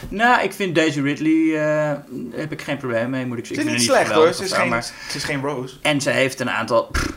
[0.08, 1.92] Nou, ik vind Daisy Ridley, eh,
[2.30, 3.74] heb ik geen probleem mee, moet ik Het zeggen.
[3.74, 4.32] is Ik niet slecht hoor.
[4.32, 5.74] Ze is, geen, maar- ze is geen Rose.
[5.82, 6.82] En ze heeft een aantal...
[6.84, 7.08] pff,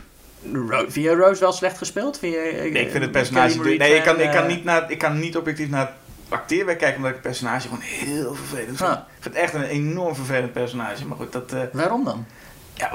[0.52, 2.18] Ro- je Rose wel slecht gespeeld?
[2.18, 3.58] Vind je, eh, Nee, ik vind het Kelly personage...
[3.78, 5.90] Nee, ik kan, ik, kan eh, niet naar, ik kan niet objectief naar het
[6.28, 8.90] acteerwerk kijken, omdat ik het personage gewoon heel vervelend vind.
[8.90, 8.96] Ah.
[9.16, 11.06] Ik vind het echt een enorm vervelend personage.
[11.06, 11.52] Maar goed, dat...
[11.52, 12.26] eh, Waarom dan?
[12.74, 12.90] Ja,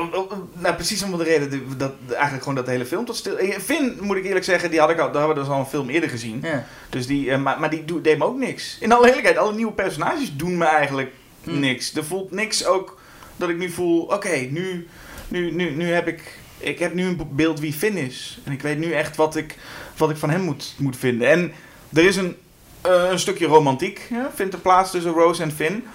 [0.53, 3.37] nou, precies om de reden dat, eigenlijk gewoon dat de hele film tot stil...
[3.37, 5.59] Eh, Finn, moet ik eerlijk zeggen, die had ik al, daar hebben we dus al
[5.59, 6.39] een film eerder gezien.
[6.43, 6.65] Ja.
[6.89, 8.77] Dus die, eh, maar, maar die doet, deed me ook niks.
[8.79, 11.11] In alle eerlijkheid, alle nieuwe personages doen me eigenlijk
[11.43, 11.59] Hm.
[11.59, 11.95] niks.
[11.95, 12.99] Er voelt niks ook
[13.35, 14.87] dat ik nu voel, oké, nu,
[15.27, 16.37] nu, nu, nu heb ik...
[16.57, 18.39] Ik heb nu een beeld wie Finn is.
[18.43, 19.57] En ik weet nu echt wat ik,
[19.97, 21.27] wat ik van hem moet, moet vinden.
[21.29, 21.53] En
[21.93, 22.35] er is een,
[22.81, 25.85] eh, een stukje romantiek, ja, vindt er plaats tussen Rose en Finn.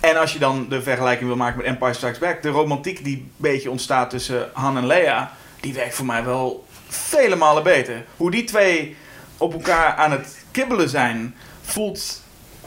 [0.00, 3.16] En als je dan de vergelijking wil maken met Empire Strikes Back, de romantiek die
[3.16, 8.04] een beetje ontstaat tussen Han en Leia, die werkt voor mij wel vele malen beter.
[8.16, 8.96] Hoe die twee
[9.36, 12.22] op elkaar aan het kibbelen zijn, voelt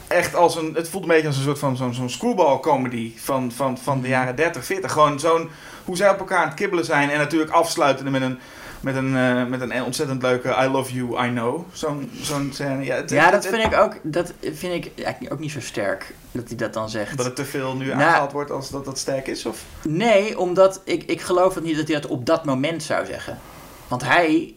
[0.07, 3.13] echt als een, het voelt een beetje als een soort van zo'n zo'n screwball comedy
[3.17, 4.91] van, van, van de jaren 30, 40.
[4.91, 5.49] Gewoon zo'n,
[5.85, 8.39] hoe zij op elkaar aan het kibbelen zijn en natuurlijk afsluitende met een,
[8.79, 11.63] met een, eh, met een ontzettend leuke I love you, I know.
[11.73, 12.83] Zo'n, zo'n scène.
[12.83, 15.59] Ja, het- Ja, dat het- vind ik ook, dat vind ik eigenlijk ook niet zo
[15.61, 17.17] sterk, dat hij dat dan zegt.
[17.17, 19.45] Dat het te veel nu Nou, aangehaald wordt als dat dat sterk is?
[19.45, 19.63] Of?
[19.87, 23.39] Nee, omdat ik, ik geloof het niet dat hij dat op dat moment zou zeggen.
[23.87, 24.55] Want hij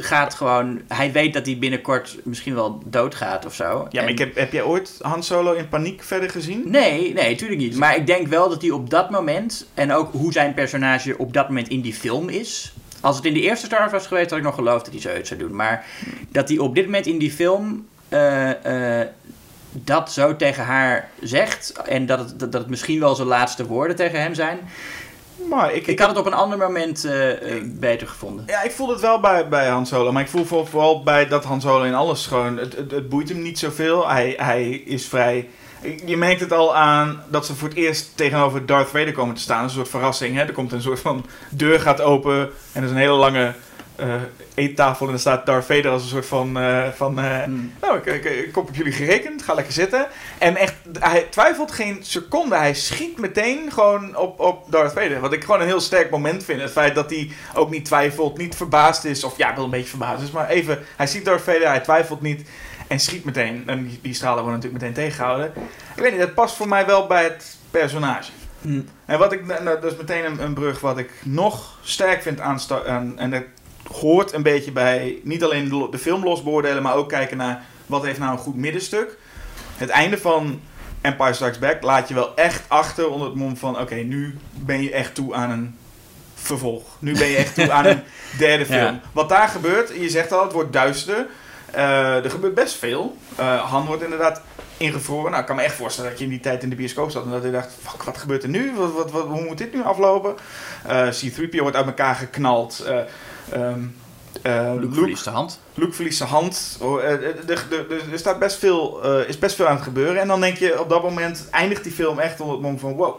[0.00, 3.64] gaat gewoon, hij weet dat hij binnenkort misschien wel doodgaat of zo.
[3.64, 6.62] Ja, maar En- ik heb, heb jij ooit Han Solo in paniek verder gezien?
[6.66, 7.76] Nee, nee, natuurlijk niet.
[7.76, 11.32] Maar ik denk wel dat hij op dat moment, en ook hoe zijn personage op
[11.32, 12.72] dat moment in die film is.
[13.00, 15.02] Als het in de eerste Star Wars was geweest, had ik nog geloofd dat hij
[15.02, 15.56] zoiets zou doen.
[15.56, 15.84] Maar
[16.30, 19.08] dat hij op dit moment in die film eh, eh,
[19.72, 21.72] dat zo tegen haar zegt.
[21.86, 24.58] En dat het, dat dat het misschien wel zijn laatste woorden tegen hem zijn.
[25.50, 28.44] Maar ik, Ik had het op een ander moment eh, eh, beter gevonden.
[28.46, 30.12] Ja, ik voel het wel bij, bij Han Solo.
[30.12, 32.56] Maar ik voel voor- vooral bij dat Han Solo in alles gewoon...
[32.56, 34.08] Het, het, het boeit hem niet zoveel.
[34.08, 35.48] Hij, hij is vrij...
[36.06, 39.40] Je merkt het al aan dat ze voor het eerst tegenover Darth Vader komen te
[39.40, 39.62] staan.
[39.64, 40.36] Een soort verrassing.
[40.36, 40.42] Hè?
[40.42, 42.38] Er komt een soort van deur gaat open.
[42.72, 43.52] En er is een hele lange
[43.96, 44.14] eh,
[44.54, 45.06] eettafel.
[45.06, 46.58] En er staat Darth Vader als een soort van...
[46.58, 47.72] eh, van eh, Hmm.
[47.80, 49.42] nou, ik, ik, ik heb op jullie gerekend.
[49.42, 50.06] Ga lekker zitten.
[50.38, 52.56] En echt, hij twijfelt geen seconde.
[52.56, 55.20] Hij schiet meteen gewoon op, op Darth Vader.
[55.20, 56.60] Wat ik gewoon een heel sterk moment vind.
[56.60, 59.24] Het feit dat hij ook niet twijfelt, niet verbaasd is.
[59.24, 60.30] Of ja, wel een beetje verbaasd is.
[60.30, 62.48] Maar even, hij ziet Darth Vader, hij twijfelt niet.
[62.86, 63.62] En schiet meteen.
[63.66, 65.52] En die, die stralen worden natuurlijk meteen tegengehouden.
[65.96, 68.30] Ik weet niet, dat past voor mij wel bij het personage.
[68.60, 68.80] Hm.
[69.04, 72.40] En wat ik, nou, dat is meteen een, een brug wat ik nog sterk vind
[72.40, 72.60] aan,
[73.16, 73.42] en dat
[73.92, 77.64] hoort een beetje bij niet alleen de, de film los beoordelen, maar ook kijken naar
[77.86, 79.18] wat heeft nou een goed middenstuk.
[79.76, 80.60] Het einde van
[81.00, 83.80] Empire Strikes Back laat je wel echt achter onder het mom van...
[83.80, 85.76] Oké, nu ben je echt toe aan een
[86.34, 86.82] vervolg.
[86.98, 88.02] Nu ben je echt toe aan een
[88.38, 88.80] derde film.
[88.80, 89.00] Ja.
[89.12, 91.26] Wat daar gebeurt, je zegt al, het wordt duister.
[91.70, 93.16] Eh, er gebeurt best veel.
[93.36, 94.40] Eh, Han wordt inderdaad
[94.76, 95.30] ingevroren.
[95.30, 97.24] Nou, ik kan me echt voorstellen dat je in die tijd in de bioscoop zat
[97.24, 98.74] en dat je dacht, fuck, wat gebeurt er nu?
[98.74, 100.34] Wat, wat, wat, hoe moet dit nu aflopen?
[100.86, 102.80] Eh, C-3PO wordt uit elkaar geknald.
[102.80, 103.00] Eh,
[103.50, 103.80] ehm,
[104.42, 105.60] eh, Luke verliest de hand.
[105.74, 106.78] Luke verliest zijn hand.
[106.80, 107.48] Oh, eh, eh,
[108.12, 110.20] Er, staat best veel, is best veel aan het gebeuren.
[110.20, 112.94] En dan denk je op dat moment eindigt die film echt onder het mom van
[112.94, 113.14] wow.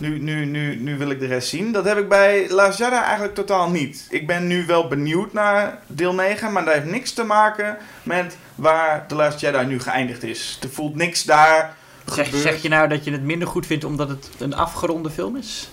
[0.00, 1.72] Nu, nu, nu, nu wil ik de rest zien.
[1.72, 4.06] Dat heb ik bij Jedi eigenlijk totaal niet.
[4.10, 8.36] Ik ben nu wel benieuwd naar deel 9, maar dat heeft niks te maken met
[8.54, 10.58] waar The Last Jedi nu geëindigd is.
[10.62, 11.76] Er voelt niks daar.
[12.06, 12.42] Zeg, gebeurd.
[12.42, 15.70] zeg je nou dat je het minder goed vindt omdat het een afgeronde film is?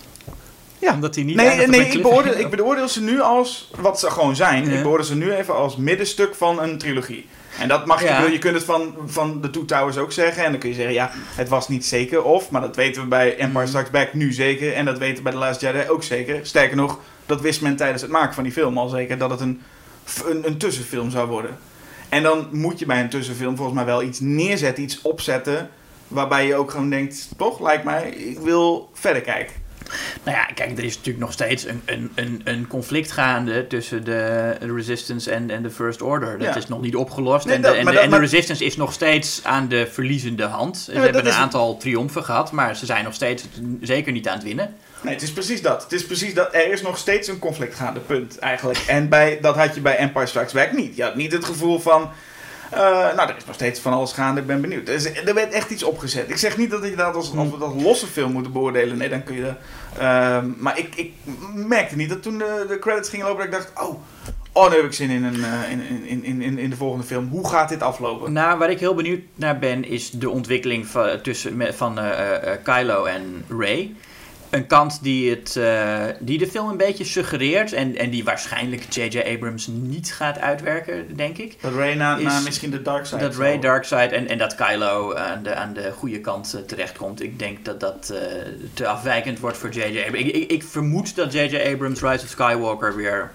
[0.79, 0.93] Ja.
[0.93, 4.35] Omdat hij niet Nee, nee ik, beoordeel, ik beoordeel ze nu als wat ze gewoon
[4.35, 4.69] zijn.
[4.69, 4.77] Ja.
[4.77, 7.27] Ik beoordeel ze nu even als middenstuk van een trilogie.
[7.59, 8.25] En dat mag je, Ja.
[8.25, 10.43] je kunt het van, van de Two Towers ook zeggen.
[10.45, 12.49] En dan kun je zeggen, ja, het was niet zeker of.
[12.51, 13.67] Maar dat weten we bij Empire Mhm.
[13.67, 14.73] Strikes Back nu zeker.
[14.73, 16.39] En dat weten we bij The Last Jedi ook zeker.
[16.45, 19.17] Sterker nog, dat wist men tijdens het maken van die film al zeker.
[19.17, 19.61] Dat het een,
[20.25, 21.57] een, een tussenfilm zou worden.
[22.09, 25.69] En dan moet je bij een tussenfilm volgens mij wel iets neerzetten, iets opzetten.
[26.07, 29.55] Waarbij je ook gewoon denkt, toch, lijkt mij, ik wil verder kijken.
[30.23, 34.03] Nou ja, kijk, er is natuurlijk nog steeds een, een, een, een conflict gaande tussen
[34.03, 36.37] de Resistance en, en de First Order.
[36.37, 36.55] Dat Ja.
[36.55, 37.45] is nog niet opgelost.
[37.45, 39.67] Nee, en de, dat- en de, dat- en de maar- Resistance is nog steeds aan
[39.67, 40.77] de verliezende hand.
[40.77, 43.43] Ze hebben een is- aantal triomfen gehad, maar ze zijn nog steeds
[43.81, 44.75] zeker niet aan het winnen.
[45.01, 45.83] Nee, het is precies dat.
[45.83, 46.53] Het is precies dat.
[46.53, 48.79] Er is nog steeds een conflict gaande, punt eigenlijk.
[48.87, 50.95] En bij, dat had je bij Empire Strikes Back niet.
[50.95, 52.09] Je had niet het gevoel van...
[52.71, 52.79] eh,
[53.15, 54.87] nou, er is nog steeds van alles gaande, ik ben benieuwd.
[54.87, 56.29] Er, er werd echt iets opgezet.
[56.29, 58.97] Ik zeg niet dat je dat als, als we dat losse film moeten beoordelen.
[58.97, 59.53] Nee, dan kun je...
[59.97, 61.13] Ehm, maar ik, ik
[61.53, 63.87] merkte niet dat toen de, de credits gingen lopen, dat ik dacht...
[63.87, 63.99] Oh,
[64.51, 67.05] oh nu heb ik zin in, een, eh, in, in, in, in, in de volgende
[67.05, 67.27] film.
[67.27, 68.33] Hoe gaat dit aflopen?
[68.33, 72.63] Nou, waar ik heel benieuwd naar ben, is de ontwikkeling van, tussen, van eh, eh,
[72.63, 73.95] Kylo en Rey.
[74.49, 78.93] Een kant die, het, eh, die de film een beetje suggereert en, en die waarschijnlijk
[78.93, 79.19] J.J.
[79.33, 81.55] Abrams niet gaat uitwerken, denk ik.
[81.61, 84.37] Dat Rey na, na is- misschien de dark side Dat zal- Ray Darkseid en, en
[84.37, 87.21] dat Kylo aan de, aan de goede kant eh, terechtkomt.
[87.21, 88.19] Ik denk dat dat eh,
[88.73, 89.99] te afwijkend wordt voor J.J.
[90.05, 90.19] Abrams.
[90.25, 91.71] Ik, ik, ik vermoed dat J.J.
[91.73, 93.31] Abrams Rise of Skywalker weer...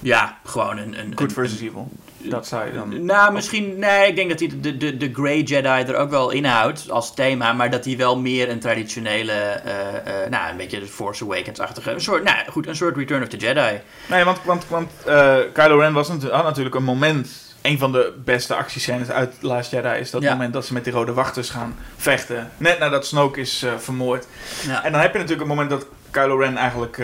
[0.00, 0.98] Ja, gewoon een...
[0.98, 1.90] een Good versus evil.
[2.20, 3.04] Dat zou je dan...
[3.04, 3.78] nou, misschien...
[3.78, 7.14] Nee, ik denk dat hij de, de, de Grey Jedi er ook wel inhoudt als
[7.14, 7.52] thema.
[7.52, 9.32] Maar dat hij wel meer een traditionele...
[9.32, 11.90] eh, eh, nou, een beetje de Force Awakens-achtige...
[11.90, 13.80] Een soort, nou goed, een soort Return of the Jedi.
[14.06, 17.46] Nee, want, want, want eh, Kylo Ren was natu- had natuurlijk een moment.
[17.62, 20.32] Een van de beste actiescènes uit Last Jedi is dat Ja.
[20.32, 22.50] moment dat ze met die rode wachters gaan vechten.
[22.56, 24.26] Net nadat Snoke is vermoord.
[24.66, 24.84] Ja.
[24.84, 26.96] En dan heb je natuurlijk een moment dat Kylo Ren eigenlijk,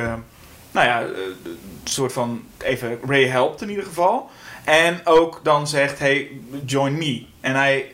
[0.71, 4.31] nou ja, een soort van even Rey helpt in ieder geval.
[4.65, 6.31] En ook dan zegt, hey,
[6.65, 7.27] join me.
[7.41, 7.93] En hij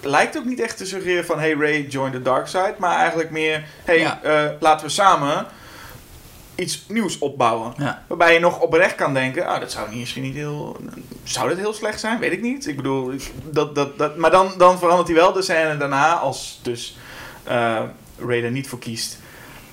[0.00, 2.74] lijkt ook niet echt te suggereren van, hey Rey, join the dark side.
[2.78, 4.22] Maar eigenlijk meer, hey, Ja.
[4.22, 5.46] eh, laten we samen
[6.54, 7.72] iets nieuws opbouwen.
[7.78, 8.04] Ja.
[8.06, 10.76] Waarbij je nog oprecht kan denken, ah, dat zou misschien niet heel...
[11.22, 12.18] Zou dat heel slecht zijn?
[12.18, 12.66] Weet ik niet.
[12.66, 13.12] Ik bedoel,
[13.44, 16.96] dat, dat, dat, maar dan, dan verandert hij wel de scène daarna, als dus
[17.44, 17.82] eh
[18.18, 19.18] Ray er niet voor kiest.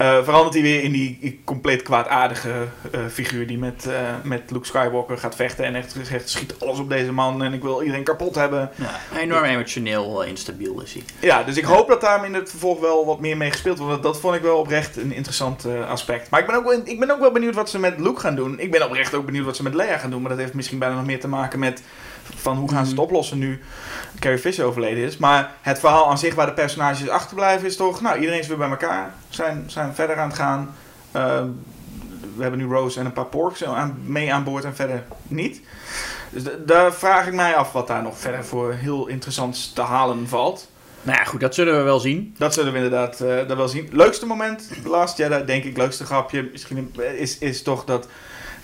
[0.02, 3.94] Eh, verandert hij weer in die compleet kwaadaardige eh, figuur die met, eh,
[4.24, 5.66] met Luke Skywalker gaat vechten.
[5.66, 8.70] En echt zegt, schiet alles op deze man en ik wil iedereen kapot hebben.
[8.76, 11.04] Ja, enorm emotioneel instabiel is hij.
[11.20, 13.92] Ja, dus ik hoop dat daar in het vervolg wel wat meer mee gespeeld wordt.
[13.92, 16.30] Want dat vond ik wel oprecht een interessant aspect.
[16.30, 18.36] Maar ik ben, ook wel, ik ben ook wel benieuwd wat ze met Luke gaan
[18.36, 18.60] doen.
[18.60, 20.22] Ik ben oprecht ook benieuwd wat ze met Leia gaan doen.
[20.22, 21.82] Maar dat heeft misschien bijna nog meer te maken met
[22.36, 23.62] van hoe gaan ze het oplossen nu
[24.20, 25.18] Carrie Fisher overleden is.
[25.18, 28.02] Maar het verhaal aan zich waar de personages achterblijven is toch...
[28.02, 29.14] Nou, iedereen is weer bij elkaar.
[29.30, 30.76] Zijn, zijn verder aan het gaan.
[31.12, 31.44] Eh,
[32.36, 35.62] we hebben nu Rose en een paar porks aan, mee aan boord en verder niet.
[36.30, 40.28] Dus daar vraag ik mij af wat daar nog verder voor heel interessants te halen
[40.28, 40.70] valt.
[41.02, 42.36] Nou ja, goed, dat zullen we wel zien.
[42.38, 43.90] Dat zullen we inderdaad eh, dat wel zien.
[43.92, 48.08] Leukste moment, Last Jedi, denk ik, leukste grapje, misschien is, is toch dat,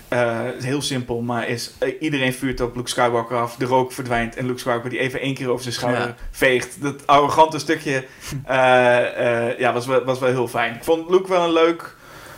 [0.08, 4.36] eh, heel simpel, maar is eh, iedereen vuurt op Luke Skywalker af, de rook verdwijnt
[4.36, 6.14] en Luke Skywalker die even één keer over zijn schouder Ja.
[6.30, 6.82] veegt.
[6.82, 7.94] Dat arrogante stukje,
[8.46, 10.74] eh, ja, was wel, was wel heel fijn.
[10.74, 11.94] Ik vond Luke wel een leuk,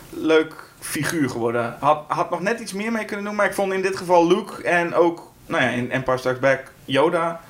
[0.09, 1.75] leuk figuur geworden.
[1.79, 4.27] Had, had nog net iets meer mee kunnen doen, maar ik vond in dit geval
[4.27, 7.41] Luke en ook, nou ja, in Empire Strikes Back, Yoda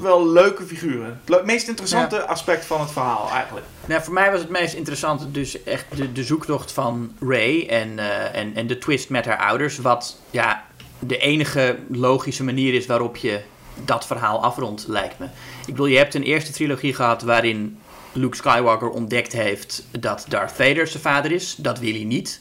[0.00, 1.20] wel leuke figuren.
[1.24, 3.66] Het meest interessante aspect van het verhaal eigenlijk.
[3.86, 7.98] Nou, voor mij was het meest interessante dus echt de, de zoektocht van Ray en,
[7.98, 9.78] eh, en, en de twist met haar ouders.
[9.78, 10.64] Wat ja,
[10.98, 13.40] de enige logische manier is waarop je
[13.84, 15.24] dat verhaal afrondt, lijkt me.
[15.60, 17.78] Ik bedoel, je hebt een eerste trilogie gehad waarin
[18.12, 21.54] Luke Skywalker ontdekt heeft dat Darth Vader zijn vader is.
[21.58, 22.40] Dat wil hij niet.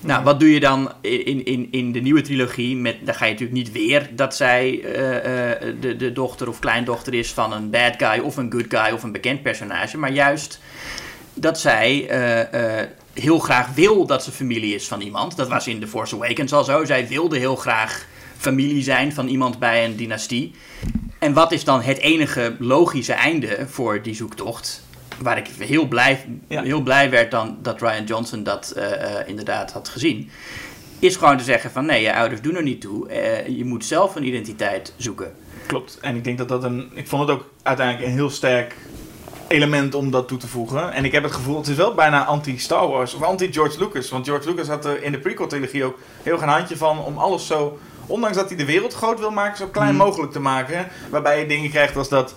[0.00, 2.76] Nou, wat doe je dan in, in, in de nieuwe trilogie?
[2.76, 6.58] Met, dan ga je natuurlijk niet weer dat zij eh, eh, de, de dochter of
[6.58, 9.98] kleindochter is van een bad guy of een good guy of een bekend personage.
[9.98, 10.60] Maar juist
[11.34, 15.36] dat zij eh, heel graag wil dat ze familie is van iemand.
[15.36, 16.84] Dat was in The Force Awakens al zo.
[16.84, 20.54] Zij wilde heel graag familie zijn van iemand bij een dynastie.
[21.18, 24.87] En wat is dan het enige logische einde voor die zoektocht?
[25.22, 26.62] Waar ik heel blij, Ja.
[26.62, 30.30] heel blij werd dan dat Ryan Johnson dat eh, eh, inderdaad had gezien.
[30.98, 33.08] Is gewoon te zeggen van nee, je ouders doen er niet toe.
[33.08, 35.34] Eh, je moet zelf een identiteit zoeken.
[35.66, 35.98] Klopt.
[36.00, 36.90] En ik denk dat dat een.
[36.94, 38.74] Ik vond het ook uiteindelijk een heel sterk
[39.48, 40.92] element om dat toe te voegen.
[40.92, 44.10] En ik heb het gevoel, het is wel bijna anti-Star Wars of anti-George Lucas.
[44.10, 47.18] Want George Lucas had er in de prequel-trilogie ook heel erg een handje van om
[47.18, 47.78] alles zo.
[48.06, 50.04] Ondanks dat hij de wereld groot wil maken, zo klein Mhm.
[50.04, 50.88] mogelijk te maken.
[51.10, 52.34] Waarbij je dingen krijgt als dat.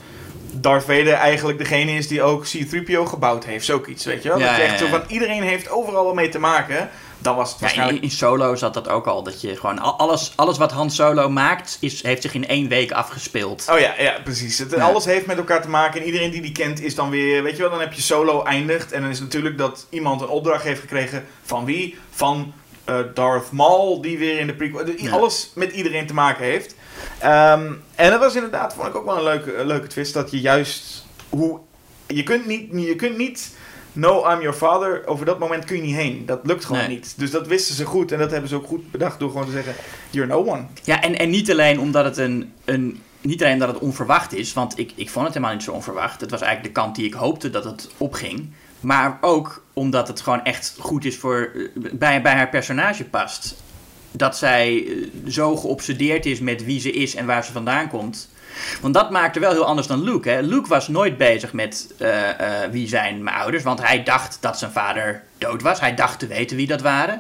[0.52, 3.66] Darth Vader eigenlijk degene is die ook C-3PO gebouwd heeft.
[3.66, 4.40] Zoiets, weet je wel?
[4.40, 6.90] Ja, dat je echt zo van iedereen heeft overal wel mee te maken.
[7.18, 9.24] Dan was het Ja, in, waarschijnlijk in Solo zat dat ook al.
[9.24, 12.68] Dat je gewoon al- alles, alles wat Han Solo maakt, is, heeft zich in één
[12.68, 13.68] week afgespeeld.
[13.72, 14.58] Oh ja, ja precies.
[14.58, 14.80] Het.
[14.80, 16.00] Alles heeft met elkaar te maken.
[16.02, 17.44] En iedereen die die kent is dan weer...
[17.44, 18.92] Weet je wel, dan heb je solo eindigt.
[18.92, 21.26] En dan is het natuurlijk dat iemand een opdracht heeft gekregen.
[21.44, 21.98] Van wie?
[22.12, 22.54] Van
[22.86, 24.86] eh, Darth Maul, die weer in de prequel...
[25.12, 26.76] Alles met iedereen te maken heeft.
[27.20, 30.14] Ehm, en dat was inderdaad, vond ik ook wel een leuke, een leuke twist.
[30.14, 31.06] Dat je juist...
[31.30, 31.60] Hoe,
[32.08, 32.68] je kunt niet...
[32.72, 33.60] Je kunt niet
[33.94, 35.08] No, I'm your father.
[35.08, 36.26] Over dat moment kun je niet heen.
[36.26, 36.90] Dat lukt gewoon Nee.
[36.90, 37.14] niet.
[37.18, 38.12] Dus dat wisten ze goed.
[38.12, 39.74] En dat hebben ze ook goed bedacht door gewoon te zeggen...
[40.10, 40.64] You're no one.
[40.84, 44.54] Ja, en, en niet alleen omdat het een, een niet alleen dat het onverwacht is,
[44.54, 46.22] want ik, ik vond het helemaal niet zo onverwacht.
[46.22, 48.50] Het was eigenlijk de kant die ik hoopte dat het opging.
[48.80, 53.56] Maar ook omdat het gewoon echt goed is voor, eh, bij, bij haar personage past.
[54.12, 58.30] Dat zij eh, zo geobsedeerd is met wie ze is en waar ze vandaan komt.
[58.82, 60.30] Want dat maakte wel heel anders dan Luke.
[60.30, 60.42] Hè?
[60.42, 63.64] Luke was nooit bezig met eh, eh, wie zijn mijn ouders.
[63.64, 65.80] Want hij dacht dat zijn vader dood was.
[65.80, 67.20] Hij dacht te weten wie dat waren.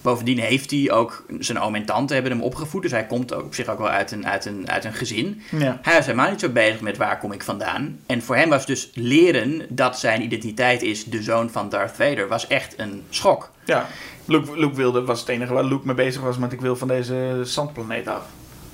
[0.00, 1.24] Bovendien heeft hij ook...
[1.38, 2.82] Zijn oom en tante hebben hem opgevoed.
[2.82, 5.42] Dus hij komt ook op zich ook wel uit een, uit een, uit een gezin.
[5.50, 5.78] Ja.
[5.82, 7.98] Hij was helemaal niet zo bezig met waar kom ik vandaan.
[8.06, 12.28] En voor hem was dus leren dat zijn identiteit is de zoon van Darth Vader...
[12.28, 13.50] was echt een schok.
[13.64, 13.86] Ja,
[14.24, 16.88] Luke, Luke wilde, was het enige waar Luke mee bezig was, met ik wil van
[16.88, 18.22] deze zandplaneet af.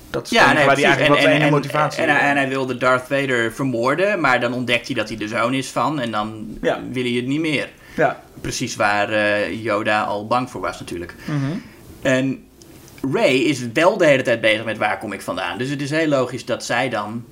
[0.09, 3.51] Dat is enige waar hij eigenlijk wat motivatie en, en, en hij wilde Darth Vader
[3.53, 6.79] vermoorden, maar dan ontdekt hij dat hij de zoon is van en dan Ja.
[6.91, 7.69] wil hij het niet meer.
[7.95, 8.23] Ja.
[8.41, 11.15] Precies waar eh, Yoda al bang voor was natuurlijk.
[12.01, 12.43] En
[13.13, 15.57] Ray is wel de hele tijd bezig met waar kom ik vandaan.
[15.57, 17.23] Dus het is heel logisch dat zij dan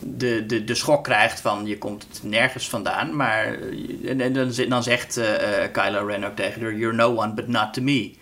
[0.00, 3.16] de, de, de schok krijgt van je komt nergens vandaan.
[3.16, 6.96] Maar eh, en, en dan, dan zegt eh, eh, Kylo Ren ook tegen haar, you're
[6.96, 8.12] no one but not to me.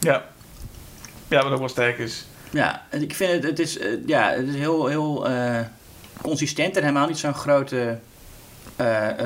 [0.00, 0.24] Ja.
[1.28, 2.26] Ja, wat ook wel sterk is.
[2.50, 5.26] Ja, en ik vind het, het is, ja, het is heel, heel
[6.22, 7.98] consistent en helemaal niet zo'n grote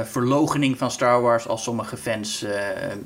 [0.05, 2.45] verlogening van Star Wars als sommige fans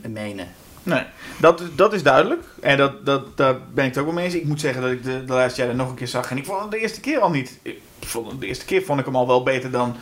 [0.09, 0.47] menen.
[0.83, 1.03] Nee,
[1.41, 2.45] dat, dat is duidelijk.
[2.61, 4.35] En dat, dat, daar ben ik het ook wel mee eens.
[4.35, 6.31] Ik moet zeggen dat ik de, de laatste jaren nog een keer zag.
[6.31, 7.59] En ik vond het de eerste keer al niet.
[8.39, 9.97] De eerste keer vond ik hem al wel beter dan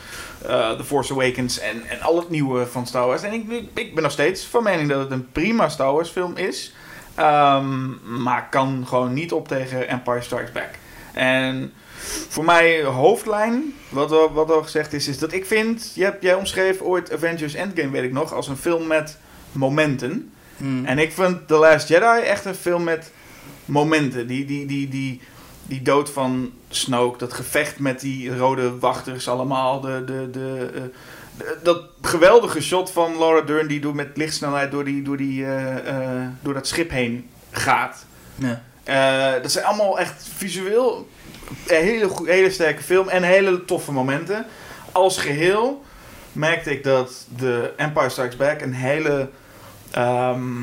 [0.46, 3.22] eh The Force Awakens en, en al het nieuwe van Star Wars.
[3.22, 6.36] En ik, ik, ben nog steeds van mening dat het een prima Star Wars film
[6.36, 6.74] is.
[7.14, 10.70] Ehm, maar kan gewoon niet op tegen Empire Strikes Back.
[11.12, 11.72] En
[12.28, 15.92] voor mij hoofdlijn, wat al, wat al gezegd is, is dat ik vind...
[15.94, 19.18] Je hebt, jij omschreef ooit Avengers Endgame, weet ik nog, als een film met
[19.52, 20.32] momenten.
[20.56, 20.84] Hmm.
[20.84, 23.12] En ik vind The Last Jedi echt een film met
[23.64, 24.26] momenten.
[24.26, 25.20] Die, die, die, die,
[25.66, 29.80] die dood van Snoke, dat gevecht met die rode wachters allemaal.
[29.80, 30.80] De, de, de, eh,
[31.36, 35.44] de- dat geweldige shot van Laura Dern die door, met lichtsnelheid door, die, door, die,
[35.44, 38.06] eh, eh, door dat schip heen gaat.
[38.34, 38.62] Ja.
[39.42, 41.08] Dat zijn allemaal echt visueel
[41.66, 44.46] een hele, hele sterke film en hele toffe momenten.
[44.92, 45.84] Als geheel
[46.32, 49.28] merkte ik dat de Empire Strikes Back een hele
[49.90, 50.62] ehm,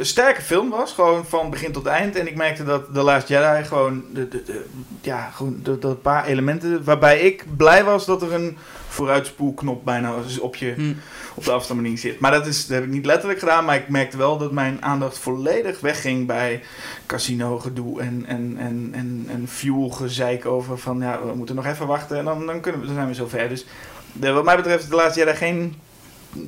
[0.00, 0.92] sterke film was.
[0.92, 2.16] Gewoon van begin tot eind.
[2.16, 4.64] En ik merkte dat The Last Jedi gewoon, de, de, de-
[5.00, 8.56] ja, gewoon de paar elementen waarbij ik blij was dat er een
[8.88, 10.92] vooruitspoelknop bijna op je Hm.
[11.34, 12.20] op de afstandsbediening zit.
[12.20, 13.64] Maar dat, is, dat heb ik niet letterlijk gedaan.
[13.64, 16.62] Maar ik merkte wel dat mijn aandacht volledig wegging bij
[17.06, 21.66] casino gedoe en, en, en, en, en fuel gezeik over van ja, we moeten nog
[21.66, 23.48] even wachten en dan, dan, kunnen we, dan zijn we zover.
[23.48, 23.66] Dus
[24.12, 25.74] de, wat mij betreft is de laatste jaren geen,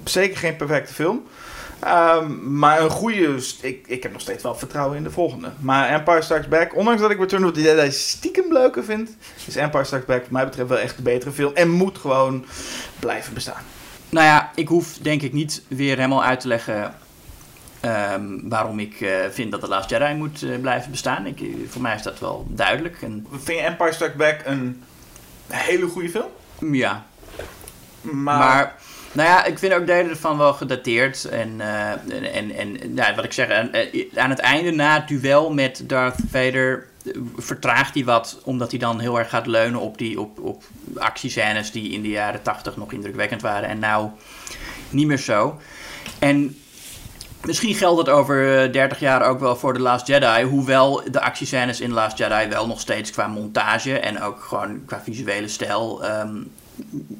[0.04, 1.22] zeker geen perfecte film.
[1.80, 5.50] Ehm, maar een goede, ik, ik heb nog steeds wel vertrouwen in de volgende.
[5.58, 9.16] Maar Empire Strikes Back, ondanks dat ik Return of the Jedi stiekem leuker vind,
[9.46, 11.54] is Empire Strikes Back wat mij betreft wel echt de betere film.
[11.54, 12.44] En moet gewoon
[12.98, 13.62] blijven bestaan.
[14.10, 16.94] Nou ja, ik hoef denk ik niet weer helemaal uit te leggen
[17.80, 21.26] ehm, waarom ik eh, vind dat The Last Jedi moet eh, blijven bestaan.
[21.26, 23.02] Ik, eh, voor mij is dat wel duidelijk.
[23.02, 24.82] En, Vind je Empire Strikes Back een
[25.46, 26.30] hele goede film?
[26.72, 27.06] ja,
[28.00, 28.76] Maar, maar
[29.12, 31.24] Nou ja, ik vind ook delen ervan wel gedateerd.
[31.24, 31.90] En, eh,
[32.36, 35.82] en, en, nou, wat ik zeg, aan, eh, aan het einde na het duel met
[35.86, 40.20] Darth Vader eh, vertraagt hij wat, omdat hij dan heel erg gaat leunen op, die,
[40.20, 40.62] op, op
[40.96, 44.10] actiescènes die in de jaren 80 nog indrukwekkend waren en nou
[44.90, 45.58] niet meer zo.
[46.18, 46.56] En
[47.44, 51.20] misschien geldt het over eh, 30 jaar ook wel voor The Last Jedi, hoewel de
[51.20, 55.48] actiescènes in The Last Jedi wel nog steeds qua montage en ook gewoon qua visuele
[55.48, 56.36] stijl ehm,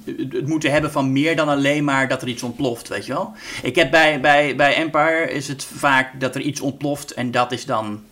[0.05, 3.33] het moeten hebben van meer dan alleen maar dat er iets ontploft, weet je wel.
[3.63, 7.53] Ik heb bij, bij, bij Empire is het vaak dat er iets ontploft en dat
[7.53, 8.03] is dan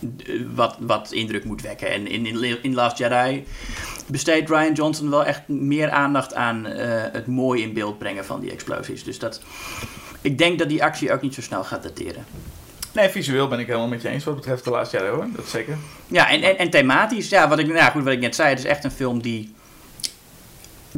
[0.00, 1.90] eh, wat, wat indruk moet wekken.
[1.90, 3.44] En in, in, in Last Jedi
[4.06, 8.40] besteedt Ryan Johnson wel echt meer aandacht aan eh, het mooi in beeld brengen van
[8.40, 9.04] die explosies.
[9.04, 9.40] Dus dat,
[10.20, 12.24] ik denk dat die actie ook niet zo snel gaat dateren.
[12.92, 15.26] Nee, visueel ben ik helemaal met je eens wat betreft de laatste jaren hoor.
[15.36, 15.76] Dat zeker.
[16.06, 18.58] Ja, en, en, en thematisch, ja, wat ik, nou goed, wat ik net zei, het
[18.58, 19.54] is echt een film die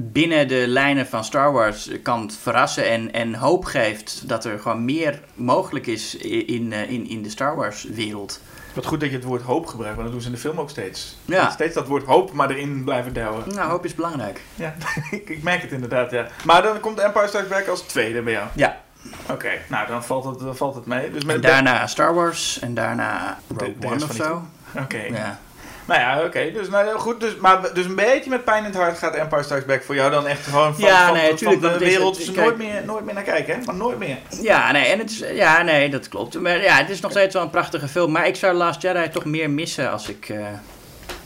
[0.00, 4.84] binnen de lijnen van Star Wars kan verrassen en, en hoop geeft dat er gewoon
[4.84, 8.40] meer mogelijk is in, eh, in, in de Star Wars wereld.
[8.74, 10.60] Wat goed dat je het woord hoop gebruikt, want dat doen ze in de film
[10.60, 11.16] ook steeds.
[11.24, 11.50] Ja.
[11.50, 13.54] Steeds dat woord hoop maar erin blijven douwen.
[13.54, 14.40] Nou, hoop is belangrijk.
[14.54, 14.74] Ja,
[15.10, 16.26] ik, ik merk het inderdaad, ja.
[16.44, 18.48] Maar dan komt Empire Strikes Back als tweede bij jou.
[18.54, 18.80] Ja,
[19.30, 21.10] Oké, nou dan valt het, dan valt het mee.
[21.10, 24.42] Dus met en daarna Star Wars en daarna Rogue One of zo.
[24.76, 24.98] Oké.
[24.98, 25.38] Ja.
[25.88, 26.50] Nou ja, oké.
[26.52, 27.20] Dus, nou, goed.
[27.20, 29.94] Dus, maar dus een beetje met pijn in het hart gaat Empire Strikes Back voor
[29.94, 32.24] jou dan echt gewoon van, Ja, van, nee, van tuurlijk, de het is- wereld het-
[32.26, 33.64] kijk- nooit, meer, nooit meer naar kijken, hè?
[33.64, 34.16] Maar nooit meer.
[34.42, 36.40] ja, nee, en het is, ja, nee, dat klopt.
[36.40, 38.12] Maar ja, het is nog steeds wel een prachtige film.
[38.12, 40.46] Maar ik zou Last Jedi toch meer missen als ik, eh,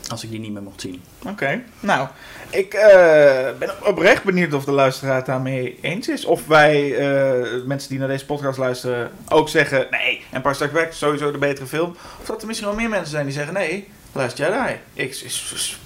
[0.09, 1.03] als ik die niet meer mocht zien.
[1.27, 1.61] Oké.
[1.79, 2.07] Nou,
[2.49, 6.25] ik eh, ben oprecht benieuwd of de luisteraar het daarmee eens is.
[6.25, 9.87] Of wij, eh, mensen die naar deze podcast luisteren, ook zeggen...
[9.89, 11.95] Nee, Empire Strikes Back is sowieso de betere film.
[12.21, 13.53] Of dat er misschien wel meer mensen zijn die zeggen...
[13.53, 15.77] Nee, Last Jedi is, is, is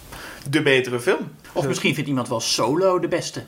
[0.49, 1.32] de betere film.
[1.53, 3.43] Of misschien vindt iemand wel Solo de beste.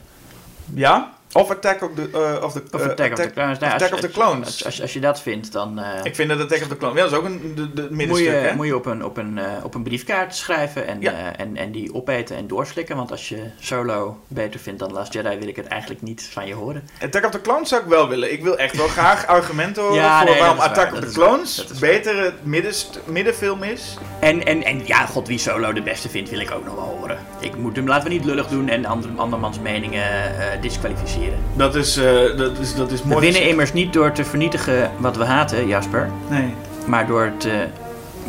[0.74, 1.18] Ja?
[1.34, 3.60] Of Attack of the, eh, of the, Of eh, Attack, of the Clones.
[3.60, 4.46] Nou, Attack als, of the Clones.
[4.46, 5.80] Als, als, als je dat vindt, dan...
[5.80, 6.96] eh, Ik vind dat Attack of the Clones...
[6.98, 8.56] Ja, dat is ook een de, de moet middenstuk, je, hè?
[8.56, 11.36] moet je op een, op, een, op een briefkaart schrijven en, Ja.
[11.38, 12.96] en, en die opeten en doorslikken.
[12.96, 16.48] Want als je Solo beter vindt dan Last Jedi, wil ik het eigenlijk niet van
[16.48, 16.90] je horen.
[17.02, 18.32] Attack of the Clones zou ik wel willen.
[18.32, 21.00] Ik wil echt wel graag argumenten horen Ja, voor nee, waarom is waar, Attack of
[21.00, 21.90] the Clones dat is waar.
[21.90, 23.98] beter het middenst- middenfilm is.
[24.20, 26.96] En, en, en ja, god, wie Solo de beste vindt, wil ik ook nog wel
[27.00, 27.18] horen.
[27.40, 31.38] Ik moet hem, laten we niet lullig doen en ander, andermans meningen eh, disqualificeren.
[31.56, 33.20] Dat is, eh, dat is, dat is We mooi.
[33.20, 33.50] winnen gezegd.
[33.50, 36.10] immers niet door te vernietigen wat we haten, Jasper.
[36.30, 36.54] Nee.
[36.86, 37.66] Maar door te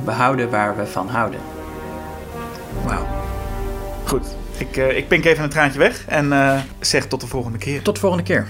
[0.04, 1.40] behouden waar we van houden.
[2.86, 3.06] Wauw.
[4.04, 4.26] Goed.
[4.58, 7.82] Ik, eh, ik pink even een traantje weg en eh, zeg tot de volgende keer.
[7.82, 8.46] Tot de volgende keer.